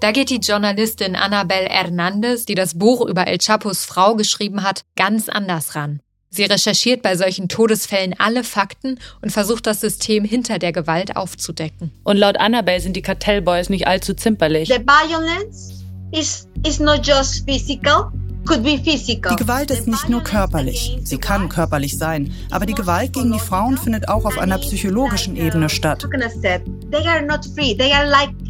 Da 0.00 0.12
geht 0.12 0.28
die 0.28 0.40
Journalistin 0.40 1.16
Annabel 1.16 1.66
Hernandez, 1.68 2.44
die 2.44 2.54
das 2.54 2.78
Buch 2.78 3.06
über 3.06 3.26
El 3.26 3.38
Chapos 3.38 3.86
Frau 3.86 4.14
geschrieben 4.14 4.62
hat, 4.62 4.82
ganz 4.94 5.30
anders 5.30 5.74
ran. 5.74 6.00
Sie 6.28 6.44
recherchiert 6.44 7.00
bei 7.00 7.16
solchen 7.16 7.48
Todesfällen 7.48 8.14
alle 8.18 8.44
Fakten 8.44 8.98
und 9.22 9.30
versucht 9.30 9.66
das 9.66 9.80
System 9.80 10.24
hinter 10.24 10.58
der 10.58 10.72
Gewalt 10.72 11.16
aufzudecken. 11.16 11.92
Und 12.04 12.18
laut 12.18 12.38
Annabelle 12.38 12.80
sind 12.80 12.94
die 12.94 13.02
Kartellboys 13.02 13.70
nicht 13.70 13.86
allzu 13.86 14.12
zimperlich. 14.12 14.68
The 14.68 14.84
violence 14.84 15.82
is, 16.12 16.46
is 16.62 16.78
not 16.78 17.06
just 17.06 17.48
physical, 17.48 18.12
die 18.48 19.36
Gewalt 19.36 19.70
ist 19.72 19.88
nicht 19.88 20.08
nur 20.08 20.22
körperlich. 20.22 20.96
Sie 21.02 21.18
kann 21.18 21.48
körperlich 21.48 21.98
sein. 21.98 22.32
Aber 22.50 22.64
die 22.64 22.74
Gewalt 22.74 23.12
gegen 23.12 23.32
die 23.32 23.40
Frauen 23.40 23.76
findet 23.76 24.08
auch 24.08 24.24
auf 24.24 24.38
einer 24.38 24.58
psychologischen 24.58 25.34
Ebene 25.36 25.68
statt. 25.68 26.06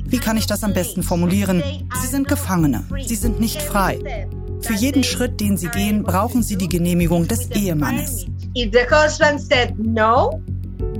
Wie 0.09 0.19
kann 0.19 0.37
ich 0.37 0.47
das 0.47 0.63
am 0.63 0.73
besten 0.73 1.03
formulieren? 1.03 1.63
Sie 2.01 2.07
sind 2.07 2.29
Gefangene. 2.29 2.85
Sie 3.05 3.17
sind 3.17 3.41
nicht 3.41 3.61
frei. 3.61 4.29
Für 4.61 4.75
jeden 4.75 5.05
Schritt, 5.05 5.41
den 5.41 5.57
sie 5.57 5.69
gehen, 5.69 6.03
brauchen 6.03 6.43
sie 6.43 6.57
die 6.57 6.69
Genehmigung 6.69 7.29
des 7.29 7.51
Ehemannes. 7.51 8.27
If 8.57 8.73
the 8.73 8.87
husband 8.91 9.41
said 9.41 9.75
no, 9.79 10.41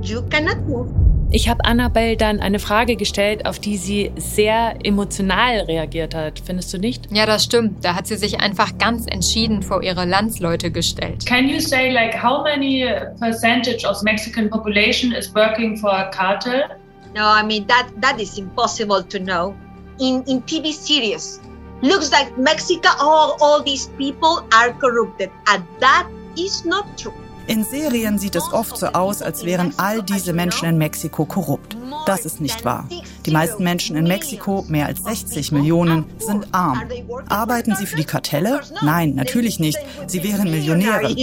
you 0.01 0.21
cannot 0.29 0.67
move. 0.67 0.89
Ich 1.29 1.49
habe 1.49 1.65
Annabelle 1.65 2.15
dann 2.15 2.39
eine 2.39 2.57
Frage 2.57 2.95
gestellt, 2.95 3.45
auf 3.45 3.59
die 3.59 3.75
sie 3.75 4.11
sehr 4.15 4.75
emotional 4.83 5.59
reagiert 5.61 6.15
hat. 6.15 6.41
Findest 6.45 6.73
du 6.73 6.77
nicht? 6.77 7.11
Ja, 7.11 7.25
das 7.25 7.43
stimmt. 7.43 7.83
Da 7.83 7.95
hat 7.95 8.07
sie 8.07 8.15
sich 8.15 8.39
einfach 8.39 8.77
ganz 8.77 9.05
entschieden 9.07 9.61
vor 9.61 9.83
ihre 9.83 10.05
Landsleute 10.05 10.71
gestellt. 10.71 11.25
Can 11.25 11.49
you 11.49 11.59
say 11.59 11.91
like 11.91 12.13
how 12.13 12.43
many 12.43 12.85
percentage 13.19 13.85
of 13.85 14.01
Mexican 14.03 14.49
population 14.49 15.11
is 15.11 15.33
working 15.35 15.75
for 15.75 15.91
a 15.91 16.09
cartel? 16.11 16.61
No, 17.13 17.27
I 17.27 17.43
mean 17.43 17.65
that 17.67 17.89
that 18.01 18.19
is 18.19 18.37
impossible 18.37 19.03
to 19.03 19.19
know. 19.19 19.55
In 19.99 20.23
in 20.27 20.41
TV 20.43 20.71
series, 20.73 21.39
looks 21.81 22.11
like 22.11 22.37
Mexico 22.37 22.89
all 22.99 23.37
all 23.41 23.63
these 23.63 23.87
people 23.97 24.45
are 24.53 24.73
corrupted, 24.73 25.31
and 25.47 25.63
that 25.79 26.07
is 26.37 26.65
not 26.65 26.85
true. 26.97 27.13
In 27.47 27.63
Serien 27.63 28.19
sieht 28.19 28.35
es 28.35 28.43
oft 28.51 28.77
so 28.77 28.87
aus, 28.87 29.21
als 29.21 29.45
wären 29.45 29.73
all 29.77 30.03
diese 30.03 30.33
Menschen 30.33 30.67
in 30.67 30.77
Mexiko 30.77 31.23
korrupt. 31.23 31.77
Das 32.05 32.25
ist 32.25 32.41
nicht 32.41 32.65
wahr. 32.65 32.89
Die 33.25 33.31
meisten 33.31 33.63
Menschen 33.63 33.95
in 33.95 34.05
Mexiko, 34.05 34.65
mehr 34.67 34.87
als 34.87 35.01
60 35.03 35.53
Millionen, 35.53 36.05
sind 36.17 36.53
arm. 36.53 36.81
Arbeiten 37.29 37.73
sie 37.75 37.85
für 37.85 37.95
die 37.95 38.03
Kartelle? 38.03 38.59
Nein, 38.81 39.15
natürlich 39.15 39.59
nicht. 39.59 39.79
Sie 40.07 40.23
wären 40.23 40.51
Millionäre. 40.51 41.09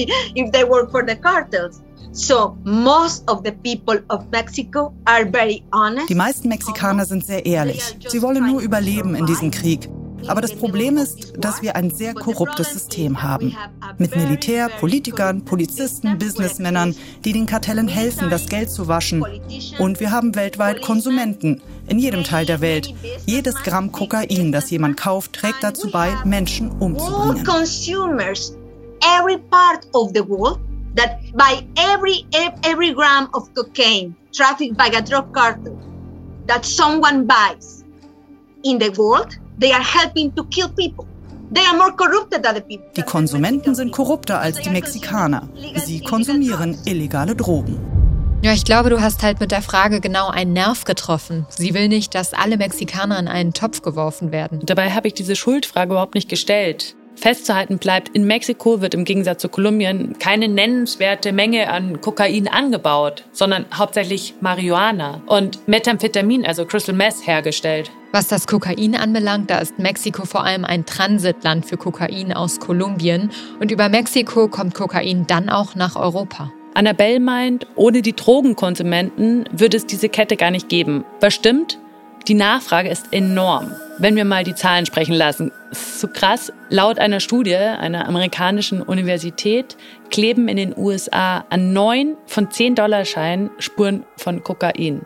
Die 6.08 6.14
meisten 6.14 6.48
Mexikaner 6.48 7.06
sind 7.06 7.26
sehr 7.26 7.44
ehrlich. 7.44 7.96
Sie 8.06 8.22
wollen 8.22 8.46
nur 8.46 8.60
überleben 8.60 9.16
in 9.16 9.26
diesem 9.26 9.50
Krieg. 9.50 9.88
Aber 10.28 10.40
das 10.40 10.54
Problem 10.54 10.96
ist, 10.96 11.34
dass 11.38 11.60
wir 11.60 11.74
ein 11.74 11.90
sehr 11.90 12.14
korruptes 12.14 12.72
System 12.72 13.20
haben. 13.22 13.56
Mit 13.98 14.14
Militär, 14.16 14.68
Politikern, 14.80 15.44
Polizisten, 15.44 16.16
Businessmännern, 16.16 16.94
die 17.24 17.32
den 17.32 17.46
Kartellen 17.46 17.88
helfen, 17.88 18.30
das 18.30 18.46
Geld 18.46 18.70
zu 18.70 18.86
waschen. 18.86 19.24
Und 19.78 19.98
wir 19.98 20.12
haben 20.12 20.36
weltweit 20.36 20.82
Konsumenten. 20.82 21.62
In 21.88 21.98
jedem 21.98 22.22
Teil 22.22 22.46
der 22.46 22.60
Welt. 22.60 22.94
Jedes 23.26 23.56
Gramm 23.56 23.90
Kokain, 23.90 24.52
das 24.52 24.70
jemand 24.70 24.96
kauft, 24.96 25.32
trägt 25.34 25.62
dazu 25.62 25.90
bei, 25.90 26.14
Menschen 26.24 26.70
umzubringen. 26.70 27.44
That 30.94 31.20
by 31.34 31.66
every 31.76 32.26
every 32.62 32.92
gram 32.92 33.28
of 33.34 33.52
cocaine 33.54 34.14
trafficked 34.32 34.76
by 34.76 34.86
a 34.86 35.02
drug 35.02 35.32
cartel 35.32 35.76
that 36.46 36.64
someone 36.64 37.26
buys 37.26 37.84
in 38.62 38.78
the 38.78 38.90
world 38.90 39.38
They 39.58 39.72
are 39.72 39.82
helping 39.82 40.34
to 40.34 40.44
kill 40.44 40.68
people. 40.68 41.06
They 41.52 41.64
are 41.64 41.76
more 41.76 41.92
corrupted 41.92 42.42
than 42.42 42.56
the 42.56 42.60
people. 42.60 42.90
Die 42.96 43.02
Konsumenten 43.02 43.74
sind 43.74 43.92
korrupter 43.92 44.40
als 44.40 44.60
die 44.60 44.70
Mexikaner. 44.70 45.48
Sie 45.76 46.00
konsumieren 46.00 46.76
illegale 46.84 47.36
Drogen. 47.36 47.78
Ja, 48.42 48.52
ich 48.52 48.64
glaube, 48.64 48.90
du 48.90 49.00
hast 49.00 49.22
halt 49.22 49.40
mit 49.40 49.52
der 49.52 49.62
Frage 49.62 50.00
genau 50.00 50.28
einen 50.28 50.52
Nerv 50.52 50.84
getroffen. 50.84 51.46
Sie 51.48 51.72
will 51.72 51.88
nicht, 51.88 52.14
dass 52.14 52.34
alle 52.34 52.56
Mexikaner 52.56 53.18
in 53.18 53.28
einen 53.28 53.52
Topf 53.54 53.80
geworfen 53.80 54.32
werden. 54.32 54.60
Dabei 54.64 54.90
habe 54.90 55.08
ich 55.08 55.14
diese 55.14 55.36
Schuldfrage 55.36 55.92
überhaupt 55.92 56.14
nicht 56.14 56.28
gestellt. 56.28 56.96
Festzuhalten 57.16 57.78
bleibt, 57.78 58.08
in 58.10 58.26
Mexiko 58.26 58.80
wird 58.80 58.94
im 58.94 59.04
Gegensatz 59.04 59.42
zu 59.42 59.48
Kolumbien 59.48 60.18
keine 60.18 60.48
nennenswerte 60.48 61.32
Menge 61.32 61.70
an 61.70 62.00
Kokain 62.00 62.48
angebaut, 62.48 63.24
sondern 63.32 63.66
hauptsächlich 63.72 64.34
Marihuana 64.40 65.22
und 65.26 65.66
Methamphetamin, 65.68 66.44
also 66.44 66.64
Crystal 66.64 66.94
Meth, 66.94 67.26
hergestellt. 67.26 67.90
Was 68.12 68.28
das 68.28 68.46
Kokain 68.46 68.94
anbelangt, 68.94 69.50
da 69.50 69.58
ist 69.58 69.78
Mexiko 69.78 70.24
vor 70.24 70.44
allem 70.44 70.64
ein 70.64 70.86
Transitland 70.86 71.66
für 71.66 71.76
Kokain 71.76 72.32
aus 72.32 72.60
Kolumbien 72.60 73.30
und 73.60 73.70
über 73.70 73.88
Mexiko 73.88 74.48
kommt 74.48 74.74
Kokain 74.74 75.26
dann 75.26 75.48
auch 75.48 75.74
nach 75.74 75.96
Europa. 75.96 76.52
Annabelle 76.74 77.20
meint, 77.20 77.66
ohne 77.76 78.02
die 78.02 78.14
Drogenkonsumenten 78.14 79.48
würde 79.52 79.76
es 79.76 79.86
diese 79.86 80.08
Kette 80.08 80.36
gar 80.36 80.50
nicht 80.50 80.68
geben. 80.68 81.04
Was 81.20 81.34
stimmt? 81.34 81.78
Die 82.26 82.34
Nachfrage 82.34 82.88
ist 82.88 83.12
enorm. 83.12 83.72
Wenn 83.98 84.16
wir 84.16 84.24
mal 84.24 84.44
die 84.44 84.54
Zahlen 84.54 84.86
sprechen 84.86 85.14
lassen, 85.14 85.52
ist 85.70 86.00
so 86.00 86.08
krass. 86.08 86.50
Laut 86.70 86.98
einer 86.98 87.20
Studie 87.20 87.54
einer 87.54 88.08
amerikanischen 88.08 88.80
Universität 88.80 89.76
kleben 90.10 90.48
in 90.48 90.56
den 90.56 90.74
USA 90.76 91.44
an 91.50 91.74
neun 91.74 92.16
von 92.26 92.50
zehn 92.50 92.74
Dollarscheinen 92.74 93.50
Spuren 93.58 94.06
von 94.16 94.42
Kokain. 94.42 95.02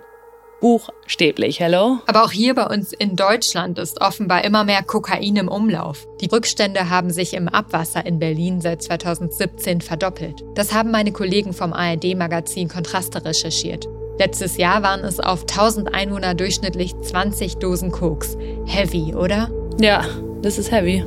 Buchstäblich, 0.60 1.58
hello? 1.58 1.98
Aber 2.06 2.24
auch 2.24 2.30
hier 2.30 2.54
bei 2.54 2.66
uns 2.66 2.92
in 2.92 3.16
Deutschland 3.16 3.80
ist 3.80 4.00
offenbar 4.00 4.44
immer 4.44 4.62
mehr 4.62 4.84
Kokain 4.84 5.34
im 5.36 5.48
Umlauf. 5.48 6.06
Die 6.20 6.26
Rückstände 6.26 6.88
haben 6.88 7.10
sich 7.10 7.34
im 7.34 7.48
Abwasser 7.48 8.06
in 8.06 8.20
Berlin 8.20 8.60
seit 8.60 8.82
2017 8.82 9.80
verdoppelt. 9.80 10.44
Das 10.54 10.72
haben 10.72 10.92
meine 10.92 11.12
Kollegen 11.12 11.52
vom 11.52 11.72
ARD-Magazin 11.72 12.68
Kontraste 12.68 13.24
recherchiert. 13.24 13.88
Letztes 14.18 14.56
Jahr 14.56 14.82
waren 14.82 15.04
es 15.04 15.20
auf 15.20 15.42
1000 15.42 15.94
Einwohner 15.94 16.34
durchschnittlich 16.34 16.92
20 17.00 17.58
Dosen 17.58 17.92
Koks. 17.92 18.36
Heavy, 18.66 19.14
oder? 19.14 19.48
Ja, 19.80 20.04
das 20.42 20.58
ist 20.58 20.72
heavy. 20.72 21.04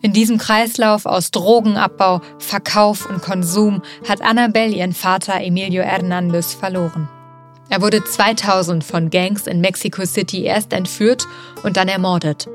In 0.00 0.14
diesem 0.14 0.38
Kreislauf 0.38 1.04
aus 1.04 1.32
Drogenabbau, 1.32 2.22
Verkauf 2.38 3.10
und 3.10 3.20
Konsum 3.20 3.82
hat 4.08 4.22
Annabelle 4.22 4.74
ihren 4.74 4.94
Vater 4.94 5.38
Emilio 5.42 5.82
Hernandez 5.82 6.54
verloren. 6.54 7.10
Er 7.68 7.82
wurde 7.82 8.02
2000 8.02 8.82
von 8.82 9.10
Gangs 9.10 9.46
in 9.46 9.60
Mexico 9.60 10.06
City 10.06 10.44
erst 10.44 10.72
entführt 10.72 11.26
und 11.62 11.76
dann 11.76 11.88
ermordet. 11.88 12.48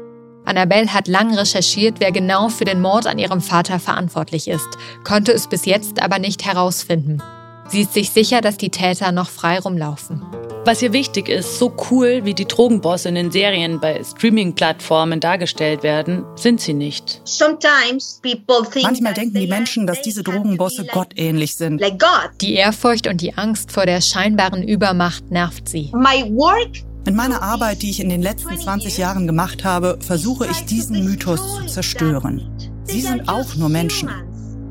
Annabelle 0.46 0.94
hat 0.94 1.08
lang 1.08 1.34
recherchiert, 1.36 1.96
wer 2.00 2.12
genau 2.12 2.50
für 2.50 2.66
den 2.66 2.82
Mord 2.82 3.08
an 3.08 3.20
ihrem 3.20 3.42
Vater 3.42 3.80
verantwortlich 3.80 4.48
ist, 4.48 4.68
konnte 5.04 5.32
es 5.32 5.48
bis 5.48 5.66
jetzt 5.66 6.02
aber 6.02 6.20
nicht 6.20 6.46
herausfinden. 6.46 7.22
Sie 7.70 7.82
ist 7.82 7.94
sich 7.94 8.10
sicher, 8.12 8.42
dass 8.42 8.58
die 8.58 8.70
Täter 8.70 9.12
noch 9.12 9.30
frei 9.30 9.58
rumlaufen. 9.60 10.22
Was 10.66 10.82
ihr 10.82 10.94
wichtig 10.94 11.28
ist, 11.28 11.60
so 11.60 11.74
cool 11.92 12.22
wie 12.24 12.34
die 12.34 12.46
Drogenbosse 12.46 13.10
in 13.10 13.16
den 13.16 13.32
Serien 13.32 13.82
bei 13.82 14.02
Streaming-Plattformen 14.02 15.20
dargestellt 15.20 15.84
werden, 15.84 16.24
sind 16.36 16.62
sie 16.62 16.74
nicht. 16.74 17.22
Manchmal 18.84 19.14
denken 19.14 19.40
die 19.40 19.48
Menschen, 19.48 19.88
dass 19.88 20.02
diese 20.02 20.24
Drogenbosse 20.24 20.86
gottähnlich 20.86 21.58
sind. 21.58 21.82
Die 22.40 22.54
Ehrfurcht 22.54 23.08
und 23.08 23.20
die 23.20 23.38
Angst 23.38 23.72
vor 23.74 23.86
der 23.86 24.00
scheinbaren 24.00 24.64
Übermacht 24.64 25.32
nervt 25.32 25.68
sie. 25.68 25.92
In 27.06 27.16
meiner 27.16 27.42
Arbeit, 27.42 27.82
die 27.82 27.90
ich 27.90 28.00
in 28.00 28.10
den 28.10 28.22
letzten 28.22 28.58
20 28.58 28.98
Jahren 28.98 29.28
gemacht 29.28 29.66
habe, 29.66 29.98
versuche 30.00 30.48
ich 30.48 30.66
diesen 30.66 31.04
Mythos 31.04 31.58
zu 31.58 31.66
zerstören. 31.66 32.50
Sie 32.86 33.02
sind 33.02 33.28
auch 33.28 33.56
nur 33.56 33.68
Menschen. 33.70 34.10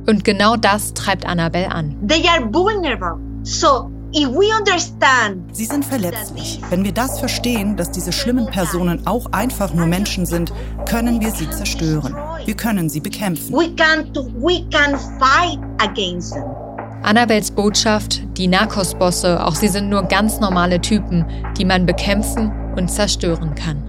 Und 0.06 0.24
genau 0.24 0.56
das 0.56 0.94
treibt 0.94 1.26
Annabelle 1.26 1.70
an. 1.70 1.94
They 2.08 2.26
are 2.26 2.52
vulnerable. 2.52 3.18
So 3.42 3.90
Sie 4.14 5.64
sind 5.64 5.84
verletzlich. 5.86 6.60
Wenn 6.68 6.84
wir 6.84 6.92
das 6.92 7.18
verstehen, 7.18 7.78
dass 7.78 7.90
diese 7.90 8.12
schlimmen 8.12 8.44
Personen 8.46 9.06
auch 9.06 9.32
einfach 9.32 9.72
nur 9.72 9.86
Menschen 9.86 10.26
sind, 10.26 10.52
können 10.86 11.22
wir 11.22 11.30
sie 11.30 11.48
zerstören. 11.48 12.14
Wir 12.44 12.54
können 12.54 12.90
sie 12.90 13.00
bekämpfen. 13.00 13.54
We 13.54 13.74
can, 13.74 14.12
we 14.42 14.66
can 14.70 14.98
fight 15.18 15.58
against 15.78 16.34
them. 16.34 16.61
Annabels 17.02 17.50
Botschaft, 17.50 18.22
die 18.38 18.46
Narcos-Bosse, 18.46 19.44
auch 19.44 19.56
sie 19.56 19.66
sind 19.66 19.88
nur 19.88 20.04
ganz 20.04 20.38
normale 20.38 20.80
Typen, 20.80 21.26
die 21.58 21.64
man 21.64 21.84
bekämpfen 21.84 22.52
und 22.76 22.88
zerstören 22.88 23.56
kann. 23.56 23.82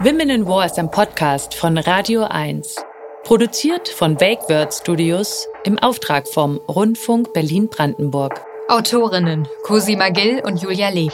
Women 0.00 0.30
in 0.30 0.46
War 0.46 0.66
ist 0.66 0.78
ein 0.78 0.90
Podcast 0.90 1.54
von 1.54 1.78
Radio 1.78 2.24
1. 2.24 2.76
Produziert 3.22 3.88
von 3.88 4.20
Wake 4.20 4.48
Word 4.48 4.74
Studios 4.74 5.46
im 5.64 5.78
Auftrag 5.78 6.26
vom 6.28 6.58
Rundfunk 6.68 7.32
Berlin-Brandenburg. 7.32 8.40
Autorinnen 8.68 9.46
Cosima 9.62 10.08
Gill 10.08 10.42
und 10.44 10.60
Julia 10.60 10.88
Leb. 10.88 11.12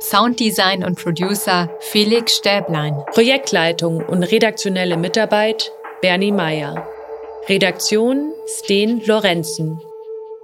Sounddesign 0.00 0.84
und 0.84 0.98
Producer 0.98 1.70
Felix 1.80 2.36
Stäblein. 2.36 3.02
Projektleitung 3.12 4.04
und 4.04 4.22
redaktionelle 4.22 4.96
Mitarbeit 4.96 5.72
Bernie 6.02 6.32
Meyer. 6.32 6.86
Redaktion 7.48 8.32
Sten 8.46 9.02
Lorenzen. 9.06 9.80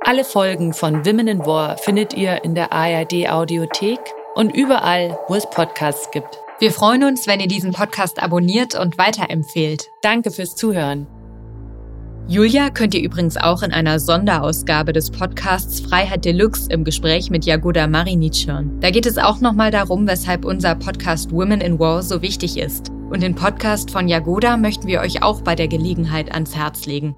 Alle 0.00 0.24
Folgen 0.24 0.72
von 0.72 1.04
Women 1.04 1.28
in 1.28 1.46
War 1.46 1.76
findet 1.76 2.14
ihr 2.14 2.44
in 2.44 2.54
der 2.54 2.72
ARD 2.72 3.28
Audiothek 3.28 4.00
und 4.34 4.54
überall, 4.54 5.18
wo 5.28 5.34
es 5.34 5.48
Podcasts 5.48 6.10
gibt. 6.10 6.38
Wir 6.58 6.72
freuen 6.72 7.04
uns, 7.04 7.26
wenn 7.26 7.40
ihr 7.40 7.48
diesen 7.48 7.72
Podcast 7.72 8.22
abonniert 8.22 8.74
und 8.74 8.96
weiterempfehlt. 8.96 9.90
Danke 10.00 10.30
fürs 10.30 10.56
Zuhören. 10.56 11.06
Julia 12.28 12.70
könnt 12.70 12.94
ihr 12.94 13.02
übrigens 13.02 13.36
auch 13.36 13.62
in 13.62 13.72
einer 13.72 13.98
Sonderausgabe 13.98 14.92
des 14.92 15.10
Podcasts 15.10 15.80
Freiheit 15.80 16.24
Deluxe 16.24 16.70
im 16.70 16.84
Gespräch 16.84 17.30
mit 17.30 17.44
Jagoda 17.44 17.86
Marinic 17.86 18.46
hören. 18.46 18.78
Da 18.80 18.90
geht 18.90 19.06
es 19.06 19.18
auch 19.18 19.40
nochmal 19.40 19.70
darum, 19.70 20.06
weshalb 20.06 20.44
unser 20.44 20.74
Podcast 20.74 21.32
Women 21.32 21.60
in 21.60 21.78
War 21.78 22.02
so 22.02 22.22
wichtig 22.22 22.56
ist. 22.56 22.90
Und 23.10 23.22
den 23.22 23.34
Podcast 23.34 23.90
von 23.90 24.08
Jagoda 24.08 24.56
möchten 24.56 24.86
wir 24.86 25.00
euch 25.00 25.22
auch 25.22 25.42
bei 25.42 25.54
der 25.54 25.68
Gelegenheit 25.68 26.32
ans 26.32 26.56
Herz 26.56 26.86
legen. 26.86 27.14